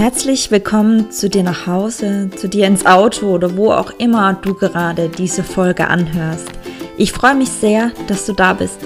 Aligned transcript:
Herzlich 0.00 0.50
willkommen 0.50 1.10
zu 1.10 1.28
dir 1.28 1.42
nach 1.42 1.66
Hause, 1.66 2.30
zu 2.34 2.48
dir 2.48 2.66
ins 2.66 2.86
Auto 2.86 3.26
oder 3.34 3.58
wo 3.58 3.70
auch 3.70 3.90
immer 3.98 4.32
du 4.32 4.54
gerade 4.54 5.10
diese 5.10 5.44
Folge 5.44 5.88
anhörst. 5.88 6.48
Ich 6.96 7.12
freue 7.12 7.34
mich 7.34 7.50
sehr, 7.50 7.92
dass 8.06 8.24
du 8.24 8.32
da 8.32 8.54
bist. 8.54 8.78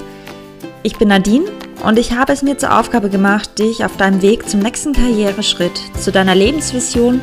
Ich 0.82 0.98
bin 0.98 1.06
Nadine 1.06 1.44
und 1.84 2.00
ich 2.00 2.16
habe 2.16 2.32
es 2.32 2.42
mir 2.42 2.58
zur 2.58 2.76
Aufgabe 2.76 3.10
gemacht, 3.10 3.60
dich 3.60 3.84
auf 3.84 3.96
deinem 3.96 4.22
Weg 4.22 4.48
zum 4.48 4.58
nächsten 4.58 4.92
Karriereschritt, 4.92 5.80
zu 6.00 6.10
deiner 6.10 6.34
Lebensvision 6.34 7.20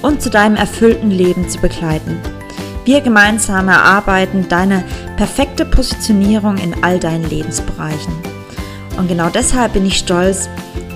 und 0.00 0.22
zu 0.22 0.30
deinem 0.30 0.56
erfüllten 0.56 1.10
Leben 1.10 1.46
zu 1.50 1.60
begleiten. 1.60 2.18
Wir 2.86 3.02
gemeinsam 3.02 3.68
erarbeiten 3.68 4.46
deine 4.48 4.84
perfekte 5.18 5.66
Positionierung 5.66 6.56
in 6.56 6.82
all 6.82 6.98
deinen 6.98 7.28
Lebensbereichen. 7.28 8.14
Und 8.96 9.08
genau 9.08 9.28
deshalb 9.28 9.74
bin 9.74 9.84
ich 9.84 9.98
stolz, 9.98 10.48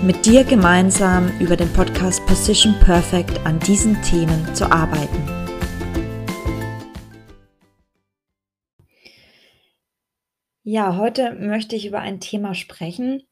mit 0.03 0.25
dir 0.27 0.45
gemeinsam 0.45 1.29
über 1.41 1.57
den 1.57 1.73
Podcast 1.73 2.25
Position 2.27 2.75
Perfect 2.80 3.45
an 3.45 3.59
diesen 3.59 4.01
Themen 4.02 4.55
zu 4.55 4.70
arbeiten. 4.70 5.25
Ja, 10.62 10.97
heute 10.97 11.33
möchte 11.33 11.75
ich 11.75 11.87
über 11.87 11.98
ein 11.98 12.20
Thema 12.20 12.55
sprechen, 12.55 13.23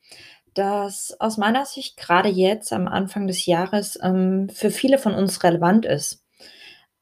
das 0.55 1.15
aus 1.21 1.37
meiner 1.37 1.67
Sicht 1.67 1.97
gerade 1.97 2.29
jetzt 2.29 2.73
am 2.73 2.89
Anfang 2.89 3.27
des 3.27 3.47
Jahres 3.47 3.99
ähm, 4.03 4.49
für 4.49 4.71
viele 4.71 4.99
von 4.99 5.15
uns 5.15 5.45
relevant 5.45 5.87
ist. 5.87 6.26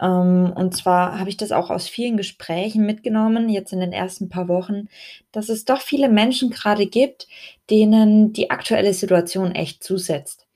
Ähm, 0.01 0.53
und 0.55 0.77
zwar 0.77 1.19
habe 1.19 1.31
ich 1.31 1.37
das 1.37 1.53
auch 1.53 1.71
aus 1.71 1.89
vielen 1.89 2.17
Gesprächen 2.17 2.85
mitgenommen, 2.87 3.49
jetzt 3.49 3.73
in 3.73 3.81
den 3.81 3.93
ersten 3.93 4.29
paar 4.29 4.49
Wochen, 4.49 4.89
dass 5.33 5.49
es 5.49 5.65
doch 5.65 5.81
viele 5.81 6.09
Menschen 6.09 6.51
gerade 6.51 6.87
gibt, 6.87 7.29
denen 7.71 8.33
die 8.33 8.51
aktuelle 8.51 8.95
Situation 8.95 9.53
echt 9.53 9.83
zusetzt. 9.85 10.47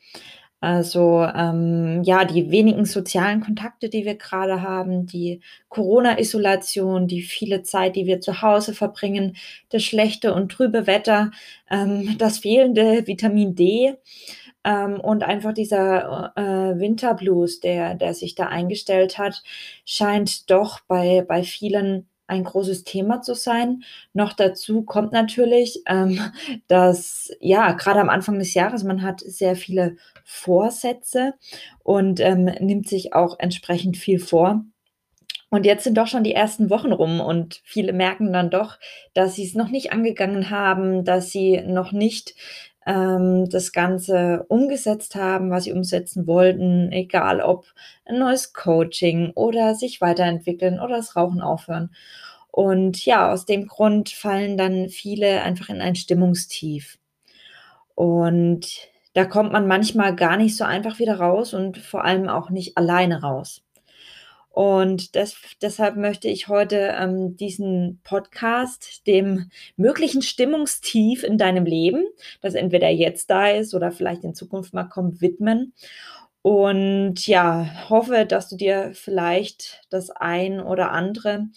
Also, 0.61 1.23
ähm, 1.37 2.03
ja, 2.03 2.25
die 2.25 2.51
wenigen 2.51 2.85
sozialen 2.85 3.41
Kontakte, 3.41 3.89
die 3.89 4.05
wir 4.05 4.17
gerade 4.17 4.61
haben, 4.63 5.07
die 5.07 5.41
Corona-Isolation, 5.69 7.07
die 7.07 7.23
viele 7.23 7.63
Zeit, 7.63 7.95
die 7.95 8.07
wir 8.07 8.21
zu 8.21 8.43
Hause 8.43 8.75
verbringen, 8.75 9.37
das 9.71 9.85
schlechte 9.85 10.35
und 10.35 10.51
trübe 10.51 10.89
Wetter, 10.89 11.31
ähm, 11.71 12.17
das 12.19 12.39
fehlende 12.39 13.07
Vitamin 13.07 13.55
D, 13.55 13.95
ähm, 14.69 15.01
und 15.01 15.23
einfach 15.23 15.55
dieser 15.55 16.33
äh, 16.37 16.79
Winterblues, 16.79 17.61
der, 17.61 17.95
der 17.95 18.13
sich 18.13 18.35
da 18.35 18.49
eingestellt 18.49 19.17
hat, 19.17 19.43
scheint 19.87 20.51
doch 20.51 20.81
bei, 20.87 21.25
bei 21.27 21.43
vielen 21.43 22.07
ein 22.27 22.45
großes 22.45 22.85
Thema 22.85 23.23
zu 23.23 23.35
sein. 23.35 23.83
Noch 24.13 24.35
dazu 24.35 24.83
kommt 24.83 25.13
natürlich, 25.13 25.83
ähm, 25.87 26.21
dass 26.69 27.33
ja, 27.41 27.73
gerade 27.73 28.01
am 28.01 28.11
Anfang 28.11 28.39
des 28.39 28.53
Jahres, 28.53 28.85
man 28.85 29.01
hat 29.03 29.21
sehr 29.21 29.57
viele 29.57 29.97
Vorsätze 30.25 31.33
und 31.83 32.21
ähm, 32.21 32.45
nimmt 32.61 32.89
sich 32.89 33.15
auch 33.15 33.39
entsprechend 33.39 33.97
viel 33.97 34.19
vor. 34.19 34.65
Und 35.51 35.65
jetzt 35.65 35.85
sind 35.85 35.97
doch 35.97 36.09
schon 36.09 36.25
die 36.25 36.35
ersten 36.35 36.69
Wochen 36.69 36.93
rum 36.93 37.21
und 37.21 37.63
viele 37.65 37.95
merken 37.95 38.35
dann 38.35 38.51
doch, 38.51 38.79
dass 39.15 39.35
sie 39.35 39.45
es 39.45 39.55
noch 39.55 39.71
nicht 39.71 39.93
angegangen 39.93 40.51
haben, 40.51 41.07
dass 41.07 41.31
sie 41.31 41.63
noch 41.63 41.91
nicht 41.93 42.35
ähm, 42.89 43.49
das 43.51 43.73
Ganze 43.73 44.47
umgesetzt 44.49 45.15
haben, 45.15 45.51
was 45.51 45.65
sie 45.65 45.73
umsetzen 45.73 46.27
wollten, 46.27 46.91
egal 46.91 47.43
ob 47.43 47.67
ein 48.07 48.19
neues 48.19 48.55
Coaching 48.55 49.33
oder 49.35 49.75
sich 49.75 50.01
weiterentwickeln 50.01 50.81
oder 50.81 50.97
das 50.97 51.15
Rauchen 51.15 51.43
aufhören. 51.43 51.91
Und 52.51 53.05
ja, 53.05 53.31
aus 53.31 53.45
dem 53.45 53.67
Grund 53.67 54.09
fallen 54.09 54.57
dann 54.57 54.89
viele 54.89 55.43
einfach 55.43 55.69
in 55.69 55.83
ein 55.83 55.97
Stimmungstief. 55.97 56.99
Und 57.95 58.89
da 59.15 59.25
kommt 59.27 59.53
man 59.53 59.67
manchmal 59.67 60.17
gar 60.17 60.37
nicht 60.37 60.57
so 60.57 60.65
einfach 60.65 60.99
wieder 60.99 61.19
raus 61.19 61.53
und 61.55 61.79
vor 61.79 62.05
allem 62.05 62.29
auch 62.29 62.51
nicht 62.51 62.79
alleine 62.79 63.21
raus. 63.23 63.63
Und 64.51 65.15
des, 65.15 65.37
deshalb 65.63 65.97
möchte 65.97 66.29
ich 66.29 66.49
heute 66.49 66.95
ähm, 66.99 67.37
diesen 67.37 68.01
Podcast 68.03 69.07
dem 69.07 69.51
möglichen 69.77 70.23
Stimmungstief 70.23 71.23
in 71.23 71.39
deinem 71.39 71.65
Leben, 71.65 72.05
das 72.41 72.55
entweder 72.55 72.89
jetzt 72.89 73.31
da 73.31 73.49
ist 73.51 73.75
oder 73.75 73.93
vielleicht 73.93 74.25
in 74.25 74.35
Zukunft 74.35 74.75
mal 74.75 74.85
kommt, 74.85 75.21
widmen. 75.21 75.75
Und 76.43 77.27
ja, 77.27 77.89
hoffe, 77.89 78.25
dass 78.27 78.49
du 78.49 78.57
dir 78.57 78.93
vielleicht 78.95 79.83
das 79.91 80.11
ein 80.11 80.61
oder 80.61 80.93
andere 80.93 81.49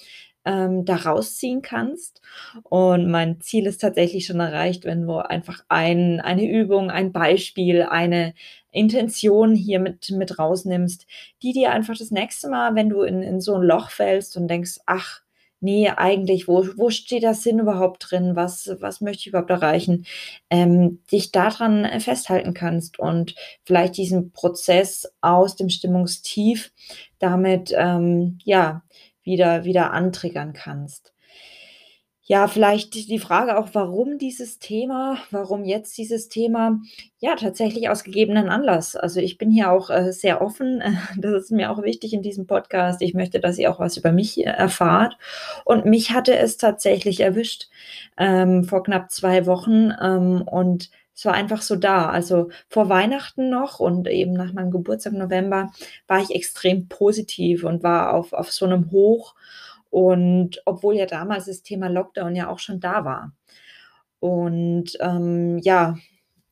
ähm, 0.46 0.86
da 0.86 0.96
rausziehen 0.96 1.62
kannst. 1.62 2.22
Und 2.64 3.10
mein 3.10 3.42
Ziel 3.42 3.68
ist 3.68 3.82
tatsächlich 3.82 4.26
schon 4.26 4.40
erreicht, 4.40 4.86
wenn 4.86 5.06
du 5.06 5.18
einfach 5.18 5.64
ein, 5.70 6.20
eine 6.20 6.50
Übung, 6.50 6.90
ein 6.90 7.12
Beispiel, 7.12 7.84
eine 7.84 8.34
Intention 8.72 9.56
hier 9.56 9.80
mit, 9.80 10.10
mit 10.12 10.40
rausnimmst, 10.40 11.06
die 11.44 11.54
dir 11.54 11.72
einfach 11.72 11.98
das 11.98 12.12
nächste 12.12 12.50
Mal, 12.50 12.76
wenn 12.76 12.90
du 12.90 13.04
in, 13.04 13.22
in 13.22 13.42
so 13.42 13.56
ein 13.56 13.64
Loch 13.64 13.90
fällst 13.90 14.38
und 14.38 14.48
denkst, 14.48 14.80
ach, 14.86 15.22
nee, 15.62 15.90
eigentlich, 15.90 16.48
wo, 16.48 16.66
wo 16.76 16.90
steht 16.90 17.24
der 17.24 17.36
Sinn 17.36 17.60
überhaupt 17.60 18.08
drin? 18.10 18.36
Was, 18.36 18.70
was 18.80 19.00
möchte 19.00 19.22
ich 19.22 19.28
überhaupt 19.28 19.52
erreichen? 19.52 20.06
Ähm, 20.50 21.04
dich 21.12 21.32
daran 21.32 21.88
festhalten 22.02 22.54
kannst 22.54 23.00
und 23.00 23.36
vielleicht 23.64 23.96
diesen 23.98 24.32
Prozess 24.32 25.14
aus 25.22 25.56
dem 25.56 25.70
Stimmungstief 25.70 26.74
damit, 27.20 27.74
ähm, 27.78 28.40
ja, 28.44 28.84
wieder, 29.24 29.64
wieder 29.64 29.92
antriggern 29.94 30.54
kannst. 30.54 31.14
Ja, 32.32 32.48
vielleicht 32.48 32.94
die 32.94 33.20
Frage 33.20 33.58
auch, 33.58 33.68
warum 33.74 34.18
dieses 34.18 34.58
Thema, 34.58 35.18
warum 35.32 35.66
jetzt 35.66 35.98
dieses 35.98 36.30
Thema? 36.30 36.80
Ja, 37.20 37.36
tatsächlich 37.36 37.90
aus 37.90 38.06
gegebenen 38.06 38.48
Anlass. 38.48 38.96
Also 38.96 39.20
ich 39.20 39.38
bin 39.38 39.52
hier 39.52 39.70
auch 39.70 39.90
äh, 39.90 40.14
sehr 40.14 40.42
offen. 40.42 40.82
Das 41.18 41.34
ist 41.34 41.52
mir 41.52 41.70
auch 41.70 41.84
wichtig 41.84 42.14
in 42.14 42.22
diesem 42.22 42.48
Podcast. 42.48 43.02
Ich 43.02 43.14
möchte, 43.14 43.42
dass 43.42 43.58
ihr 43.58 43.70
auch 43.70 43.82
was 43.82 43.98
über 43.98 44.14
mich 44.14 44.46
erfahrt. 44.46 45.18
Und 45.66 45.84
mich 45.86 46.12
hatte 46.12 46.38
es 46.38 46.56
tatsächlich 46.56 47.20
erwischt 47.20 47.68
ähm, 48.16 48.64
vor 48.64 48.84
knapp 48.84 49.12
zwei 49.12 49.46
Wochen. 49.46 49.92
Ähm, 50.02 50.44
und 50.44 50.90
es 51.14 51.26
war 51.26 51.34
einfach 51.34 51.62
so 51.62 51.76
da. 51.76 52.12
Also 52.12 52.48
vor 52.70 52.88
Weihnachten 52.88 53.50
noch 53.50 53.82
und 53.82 54.08
eben 54.08 54.32
nach 54.32 54.54
meinem 54.54 54.72
Geburtstag 54.72 55.12
im 55.12 55.20
November 55.20 55.70
war 56.08 56.22
ich 56.22 56.34
extrem 56.34 56.88
positiv 56.88 57.66
und 57.66 57.84
war 57.84 58.14
auf, 58.14 58.32
auf 58.32 58.54
so 58.54 58.66
einem 58.66 58.90
Hoch. 58.92 59.36
Und 59.92 60.62
obwohl 60.66 60.96
ja 60.96 61.06
damals 61.06 61.46
das 61.46 61.62
Thema 61.62 61.88
Lockdown 61.88 62.36
ja 62.36 62.50
auch 62.50 62.60
schon 62.60 62.80
da 62.80 63.06
war. 63.06 63.34
Und 64.20 64.98
ähm, 65.00 65.60
ja, 65.60 65.98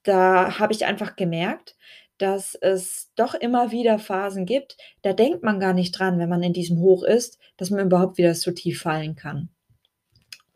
da 0.04 0.60
habe 0.60 0.74
ich 0.74 0.86
einfach 0.86 1.16
gemerkt, 1.16 1.76
dass 2.20 2.54
es 2.56 3.12
doch 3.16 3.34
immer 3.34 3.72
wieder 3.72 3.98
Phasen 3.98 4.46
gibt, 4.46 4.78
da 5.02 5.14
denkt 5.14 5.44
man 5.44 5.60
gar 5.60 5.74
nicht 5.74 5.98
dran, 5.98 6.20
wenn 6.20 6.30
man 6.30 6.44
in 6.44 6.54
diesem 6.54 6.80
Hoch 6.80 7.04
ist, 7.04 7.40
dass 7.58 7.70
man 7.70 7.86
überhaupt 7.86 8.18
wieder 8.18 8.36
so 8.36 8.52
tief 8.52 8.82
fallen 8.82 9.16
kann. 9.16 9.50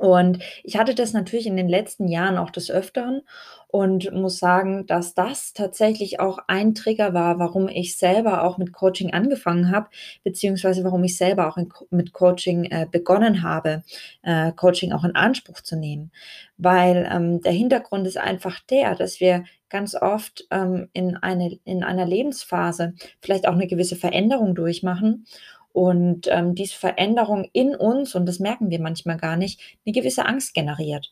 Und 0.04 0.40
ich 0.66 0.76
hatte 0.78 0.96
das 0.96 1.14
natürlich 1.14 1.48
in 1.48 1.56
den 1.56 1.70
letzten 1.70 2.10
Jahren 2.10 2.38
auch 2.38 2.50
des 2.50 2.70
Öfteren 2.70 3.22
und 3.70 4.12
muss 4.12 4.38
sagen, 4.38 4.86
dass 4.86 5.14
das 5.14 5.54
tatsächlich 5.54 6.20
auch 6.20 6.40
ein 6.48 6.76
Trigger 6.76 7.14
war, 7.14 7.40
warum 7.40 7.70
ich 7.70 7.96
selber 7.96 8.44
auch 8.44 8.58
mit 8.58 8.74
Coaching 8.74 9.14
angefangen 9.14 9.72
habe, 9.72 9.88
beziehungsweise 10.26 10.84
warum 10.84 11.06
ich 11.06 11.16
selber 11.16 11.48
auch 11.48 11.56
in, 11.56 11.72
mit 11.90 12.12
Coaching 12.12 12.66
äh, 12.66 12.86
begonnen 12.92 13.44
habe, 13.44 13.84
äh, 14.24 14.52
Coaching 14.52 14.92
auch 14.92 15.06
in 15.06 15.16
Anspruch 15.16 15.62
zu 15.62 15.78
nehmen. 15.78 16.12
Weil 16.58 17.10
ähm, 17.10 17.42
der 17.42 17.54
Hintergrund 17.54 18.06
ist 18.06 18.18
einfach 18.18 18.60
der, 18.60 18.96
dass 18.96 19.22
wir 19.22 19.46
ganz 19.70 19.96
oft 19.96 20.44
ähm, 20.52 20.90
in, 20.92 21.16
eine, 21.16 21.58
in 21.64 21.86
einer 21.86 22.06
Lebensphase 22.06 22.94
vielleicht 23.22 23.48
auch 23.48 23.54
eine 23.54 23.68
gewisse 23.68 23.96
Veränderung 23.96 24.54
durchmachen 24.54 25.26
und 25.74 26.28
ähm, 26.30 26.56
diese 26.56 26.76
Veränderung 26.76 27.50
in 27.52 27.76
uns, 27.76 28.16
und 28.16 28.26
das 28.28 28.40
merken 28.40 28.70
wir 28.70 28.80
manchmal 28.80 29.18
gar 29.18 29.36
nicht, 29.36 29.60
eine 29.86 29.94
gewisse 29.94 30.26
Angst 30.26 30.54
generiert. 30.54 31.12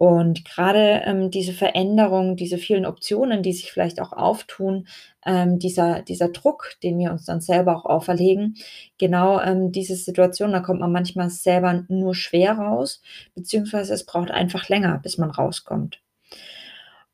Und 0.00 0.46
gerade 0.46 1.02
ähm, 1.04 1.30
diese 1.30 1.52
Veränderung, 1.52 2.34
diese 2.34 2.56
vielen 2.56 2.86
Optionen, 2.86 3.42
die 3.42 3.52
sich 3.52 3.70
vielleicht 3.70 4.00
auch 4.00 4.14
auftun, 4.14 4.88
ähm, 5.26 5.58
dieser, 5.58 6.00
dieser 6.00 6.30
Druck, 6.30 6.76
den 6.82 6.98
wir 6.98 7.12
uns 7.12 7.26
dann 7.26 7.42
selber 7.42 7.76
auch 7.76 7.84
auferlegen, 7.84 8.56
genau 8.96 9.38
ähm, 9.42 9.72
diese 9.72 9.96
Situation, 9.96 10.52
da 10.52 10.60
kommt 10.60 10.80
man 10.80 10.90
manchmal 10.90 11.28
selber 11.28 11.84
nur 11.88 12.14
schwer 12.14 12.54
raus, 12.54 13.02
beziehungsweise 13.34 13.92
es 13.92 14.06
braucht 14.06 14.30
einfach 14.30 14.70
länger, 14.70 14.98
bis 15.02 15.18
man 15.18 15.30
rauskommt. 15.30 16.00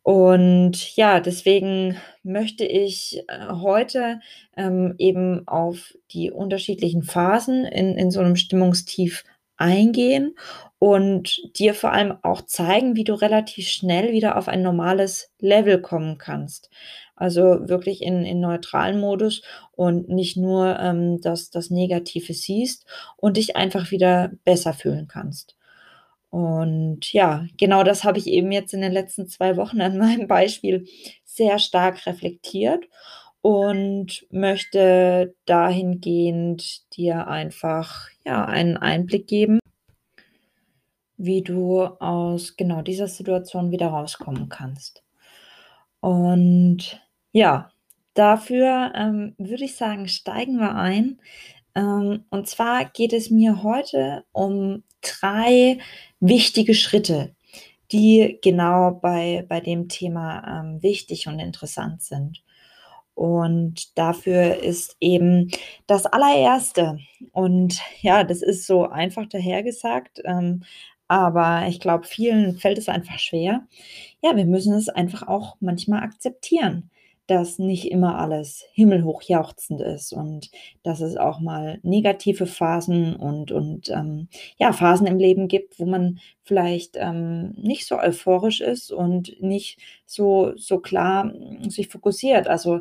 Und 0.06 0.94
ja, 0.94 1.18
deswegen 1.18 1.96
möchte 2.22 2.64
ich 2.64 3.24
äh, 3.26 3.48
heute 3.50 4.20
ähm, 4.56 4.94
eben 4.98 5.48
auf 5.48 5.94
die 6.12 6.30
unterschiedlichen 6.30 7.02
Phasen 7.02 7.64
in, 7.64 7.98
in 7.98 8.12
so 8.12 8.20
einem 8.20 8.36
Stimmungstief 8.36 9.24
eingehen 9.56 10.36
und 10.78 11.40
dir 11.58 11.74
vor 11.74 11.90
allem 11.90 12.14
auch 12.22 12.42
zeigen, 12.42 12.94
wie 12.94 13.02
du 13.02 13.14
relativ 13.14 13.66
schnell 13.66 14.12
wieder 14.12 14.38
auf 14.38 14.46
ein 14.46 14.62
normales 14.62 15.32
Level 15.40 15.82
kommen 15.82 16.18
kannst. 16.18 16.70
Also 17.16 17.68
wirklich 17.68 18.00
in, 18.00 18.24
in 18.24 18.38
neutralen 18.38 19.00
Modus 19.00 19.42
und 19.72 20.08
nicht 20.08 20.36
nur 20.36 20.78
ähm, 20.78 21.20
das, 21.20 21.50
das 21.50 21.70
Negative 21.70 22.32
siehst 22.32 22.86
und 23.16 23.38
dich 23.38 23.56
einfach 23.56 23.90
wieder 23.90 24.30
besser 24.44 24.72
fühlen 24.72 25.08
kannst. 25.08 25.55
Und 26.36 27.14
ja, 27.14 27.46
genau 27.56 27.82
das 27.82 28.04
habe 28.04 28.18
ich 28.18 28.26
eben 28.26 28.52
jetzt 28.52 28.74
in 28.74 28.82
den 28.82 28.92
letzten 28.92 29.26
zwei 29.26 29.56
Wochen 29.56 29.80
an 29.80 29.96
meinem 29.96 30.26
Beispiel 30.28 30.86
sehr 31.24 31.58
stark 31.58 32.04
reflektiert. 32.06 32.84
und 33.42 34.26
möchte 34.30 35.34
dahingehend 35.46 36.94
dir 36.96 37.28
einfach, 37.28 38.08
ja, 38.26 38.44
einen 38.44 38.76
Einblick 38.76 39.28
geben 39.28 39.60
wie 41.16 41.42
du 41.42 41.82
aus 41.82 42.56
genau 42.56 42.82
dieser 42.82 43.08
Situation 43.08 43.70
wieder 43.70 43.88
rauskommen 43.88 44.48
kannst. 44.48 45.02
Und 46.00 47.00
ja, 47.32 47.70
dafür, 48.14 48.92
ähm, 48.94 49.34
würde 49.38 49.64
ich 49.64 49.76
sagen, 49.76 50.08
steigen 50.08 50.58
wir 50.58 50.74
ein. 50.74 51.20
Ähm, 51.74 52.24
und 52.30 52.48
zwar 52.48 52.84
geht 52.84 53.12
es 53.12 53.30
mir 53.30 53.62
heute 53.62 54.24
um 54.32 54.82
3 55.20 55.78
wichtige 56.20 56.74
Schritte, 56.74 57.34
die 57.92 58.38
genau 58.42 58.92
bei 58.92 59.44
bei 59.48 59.60
dem 59.60 59.88
Thema, 59.88 60.60
ähm, 60.62 60.82
wichtig 60.82 61.28
und 61.28 61.38
interessant 61.40 62.02
sind. 62.02 62.42
Und 63.14 63.96
dafür 63.98 64.62
ist 64.62 64.96
eben 65.00 65.50
das 65.86 66.04
Allererste 66.06 66.98
und 67.32 67.80
ja, 68.02 68.24
das 68.24 68.42
ist 68.42 68.66
so 68.66 68.88
einfach 68.88 69.26
dahergesagt, 69.26 70.20
ähm, 70.26 70.64
aber 71.08 71.66
ich 71.68 71.80
glaube, 71.80 72.06
vielen 72.06 72.58
fällt 72.58 72.78
es 72.78 72.88
einfach 72.88 73.18
schwer. 73.18 73.66
Ja, 74.22 74.36
wir 74.36 74.44
müssen 74.46 74.74
es 74.74 74.88
einfach 74.90 75.26
auch 75.28 75.56
manchmal 75.60 76.02
akzeptieren, 76.02 76.90
dass 77.26 77.58
nicht 77.58 77.90
immer 77.90 78.18
alles 78.18 78.64
himmelhoch 78.72 79.22
jauchzend 79.22 79.80
ist 79.80 80.12
und 80.12 80.50
dass 80.82 81.00
es 81.00 81.16
auch 81.16 81.40
mal 81.40 81.78
negative 81.82 82.46
Phasen 82.46 83.16
und 83.16 83.52
und, 83.52 83.90
ähm, 83.90 84.28
ja, 84.58 84.72
Phasen 84.72 85.06
im 85.06 85.18
Leben 85.18 85.48
gibt, 85.48 85.78
wo 85.80 85.86
man 85.86 86.18
vielleicht, 86.44 86.96
ähm, 86.96 87.52
nicht 87.56 87.86
so 87.86 87.98
euphorisch 87.98 88.60
ist 88.60 88.92
und 88.92 89.40
nicht 89.42 89.78
so 90.06 90.52
so 90.56 90.78
klar, 90.80 91.24
hm, 91.32 91.70
sich 91.70 91.88
fokussiert. 91.88 92.48
Also, 92.48 92.80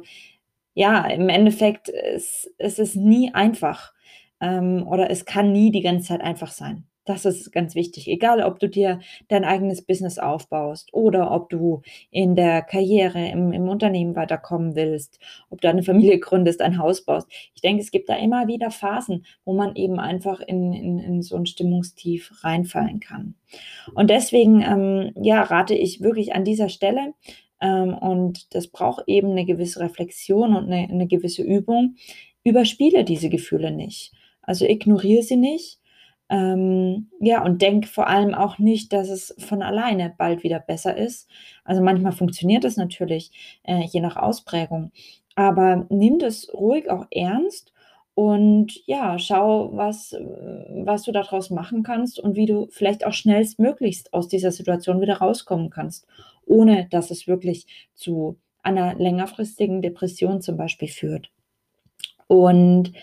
ja, 0.75 1.05
im 1.07 1.29
Endeffekt, 1.29 1.89
es 1.89 2.51
es 2.57 2.79
ist 2.79 2.95
nie 2.97 3.33
einfach, 3.33 3.93
ähm, 4.41 4.87
oder 4.87 5.09
es 5.11 5.25
kann 5.25 5.51
nie 5.53 5.71
die 5.71 5.81
ganze 5.81 6.07
Zeit 6.09 6.21
einfach 6.21 6.51
sein. 6.51 6.85
Das 7.07 7.23
ist 7.23 7.51
ganz 7.51 7.75
wichtig. 7.75 8.07
Egal, 8.07 8.41
ob 8.41 8.59
du 8.59 8.67
dir 8.67 8.99
dein 9.27 9.43
eigenes 9.45 9.83
Business 9.83 10.17
aufbaust 10.17 10.91
oder 10.91 11.29
ob 11.31 11.49
du 11.51 11.83
in 12.09 12.35
der 12.35 12.63
Karriere, 12.63 13.29
im 13.29 13.51
im 13.53 13.69
Unternehmen 13.69 14.15
weiterkommen 14.15 14.75
willst, 14.75 15.19
ob 15.51 15.61
du 15.61 15.69
eine 15.69 15.83
Familie 15.83 16.17
gründest, 16.19 16.61
ein 16.63 16.79
Haus 16.79 17.05
baust. 17.05 17.27
Ich 17.53 17.61
denke, 17.61 17.83
es 17.83 17.91
gibt 17.91 18.09
da 18.09 18.15
immer 18.15 18.47
wieder 18.47 18.71
Phasen, 18.71 19.23
wo 19.45 19.53
man 19.53 19.75
eben 19.75 19.99
einfach 19.99 20.39
in 20.41 20.73
in 20.73 20.97
in 20.97 21.21
so 21.21 21.35
'n 21.35 21.45
Stimmungstief 21.45 22.31
reinfallen 22.43 22.99
kann. 22.99 23.35
Und 23.95 24.09
deswegen, 24.09 24.61
ähm, 24.61 25.11
ja, 25.21 25.43
rate 25.43 25.75
ich 25.75 26.01
wirklich 26.01 26.35
an 26.35 26.45
dieser 26.45 26.69
Stelle, 26.69 27.13
ähm, 27.61 27.93
und 27.95 28.55
das 28.55 28.67
braucht 28.67 29.03
eben 29.07 29.33
'ne 29.35 29.45
gewisse 29.45 29.81
Reflexion 29.81 30.55
und 30.55 30.69
'ne 30.69 30.87
'ne 30.89 31.07
gewisse 31.07 31.43
Übung. 31.43 31.95
Überspiele 32.45 33.03
diese 33.03 33.29
Gefühle 33.29 33.71
nicht. 33.71 34.13
Also, 34.43 34.65
ignoriere 34.65 35.23
sie 35.23 35.37
nicht, 35.37 35.79
ähm, 36.29 37.09
ja, 37.19 37.43
und 37.43 37.61
denke 37.61 37.87
vor 37.87 38.07
allem 38.07 38.33
auch 38.33 38.57
nicht, 38.57 38.93
dass 38.93 39.09
es 39.09 39.35
von 39.39 39.61
alleine 39.61 40.13
bald 40.17 40.43
wieder 40.43 40.59
besser 40.59 40.97
ist. 40.97 41.29
Also, 41.63 41.81
manchmal 41.83 42.13
funktioniert 42.13 42.63
das 42.63 42.77
natürlich, 42.77 43.31
äh, 43.63 43.83
je 43.83 44.01
nach 44.01 44.15
Ausprägung. 44.17 44.91
Aber 45.35 45.85
nimm 45.89 46.19
das 46.19 46.49
ruhig 46.53 46.89
auch 46.89 47.05
ernst 47.11 47.73
und 48.15 48.81
ja, 48.87 49.19
schau, 49.19 49.71
was 49.75 50.13
was 50.13 51.03
du 51.03 51.11
da 51.11 51.21
draus 51.23 51.49
machen 51.49 51.83
kannst 51.83 52.19
und 52.19 52.35
wie 52.35 52.45
du 52.45 52.67
vielleicht 52.71 53.05
auch 53.05 53.13
schnellstmöglichst 53.13 54.13
aus 54.13 54.27
dieser 54.27 54.51
Situation 54.51 55.01
wieder 55.01 55.17
rauskommen 55.17 55.69
kannst, 55.69 56.07
ohne 56.45 56.87
dass 56.89 57.11
es 57.11 57.27
wirklich 57.27 57.67
zu 57.93 58.37
einer 58.63 58.95
längerfristigen 58.95 59.81
Depression 59.81 60.41
zum 60.41 60.57
Beispiel 60.57 60.87
führt. 60.87 61.29
Und 62.27 62.93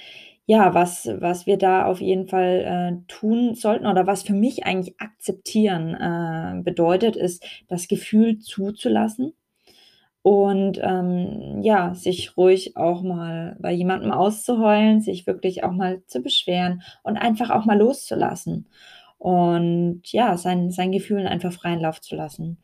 ja, 0.47 0.75
was 0.75 1.09
was 1.21 1.47
wir 1.47 1.56
da 1.59 1.87
auf 1.87 2.00
jeden 2.00 2.27
Fall, 2.29 2.65
äh, 3.00 3.06
tun 3.09 3.55
sollten 3.55 3.87
oder 3.87 4.06
was 4.06 4.23
für 4.25 4.35
mich 4.35 4.65
eigentlich 4.67 5.00
akzeptieren, 5.00 5.94
äh, 5.94 6.62
bedeutet, 6.62 7.17
ist, 7.17 7.44
das 7.69 7.89
Gefühl 7.89 8.39
zuzulassen 8.41 9.35
und, 10.23 10.79
ähm, 10.83 11.61
ja, 11.62 11.94
sich 11.94 12.37
ruhig 12.37 12.77
auch 12.77 13.03
mal 13.03 13.56
bei 13.61 13.73
jemandem 13.73 14.12
auszuheulen, 14.12 15.00
sich 15.00 15.27
wirklich 15.27 15.65
auch 15.65 15.73
mal 15.73 16.03
zu 16.06 16.21
beschweren 16.23 16.83
und 17.03 17.17
einfach 17.19 17.50
auch 17.50 17.65
mal 17.67 17.79
loszulassen 17.79 18.69
und 19.19 20.03
ja, 20.12 20.37
seinen 20.37 20.71
seinen 20.71 20.93
Gefühlen 20.93 21.27
einfach 21.27 21.53
freien 21.53 21.81
Lauf 21.81 22.00
zu 22.00 22.17
lassen. 22.17 22.59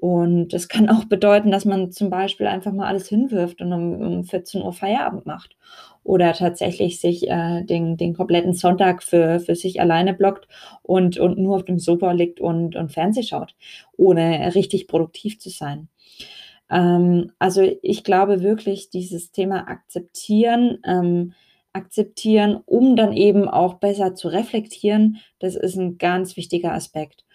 Und 0.00 0.48
das 0.52 0.68
kann 0.68 0.88
auch 0.90 1.04
bedeuten, 1.04 1.50
dass 1.50 1.64
man 1.64 1.90
zum 1.92 2.10
Beispiel 2.10 2.46
einfach 2.46 2.72
mal 2.72 2.86
alles 2.86 3.08
hinwirft 3.08 3.60
und 3.62 3.72
um 3.72 3.94
um 4.02 4.24
14:00 4.24 4.72
Feierabend 4.74 5.24
macht 5.26 5.56
oder 6.04 6.32
tatsächlich 6.34 7.00
sich, 7.00 7.28
äh, 7.30 7.64
den 7.64 7.96
den 7.96 8.14
kompletten 8.14 8.52
Sonntag 8.54 9.02
für 9.02 9.40
für 9.40 9.54
sich 9.56 9.80
alleine 9.80 10.12
blockt 10.14 10.48
und 10.82 11.18
und 11.18 11.38
nur 11.38 11.56
auf 11.56 11.64
dem 11.64 11.78
Sofa 11.78 12.12
liegt 12.12 12.40
und 12.40 12.76
und 12.76 12.92
Fernseh 12.92 13.22
schaut, 13.22 13.54
ohne 13.96 14.54
richtig 14.54 14.86
produktiv 14.88 15.38
zu 15.40 15.48
sein. 15.50 15.88
Ähm, 16.70 17.32
also, 17.40 17.62
ich 17.82 18.04
glaube 18.04 18.42
wirklich, 18.42 18.90
dieses 18.90 19.32
Thema 19.32 19.68
akzeptieren 19.68 20.78
ähm, 20.86 21.34
akzeptieren, 21.74 22.58
um 22.66 22.96
dann 22.96 23.12
eben 23.14 23.48
auch 23.48 23.74
besser 23.76 24.14
zu 24.16 24.28
reflektieren, 24.28 25.18
das 25.40 25.56
ist 25.56 25.76
'n 25.78 25.98
ganz 25.98 26.36
wichtiger 26.38 26.72
Aspekt. 26.74 27.25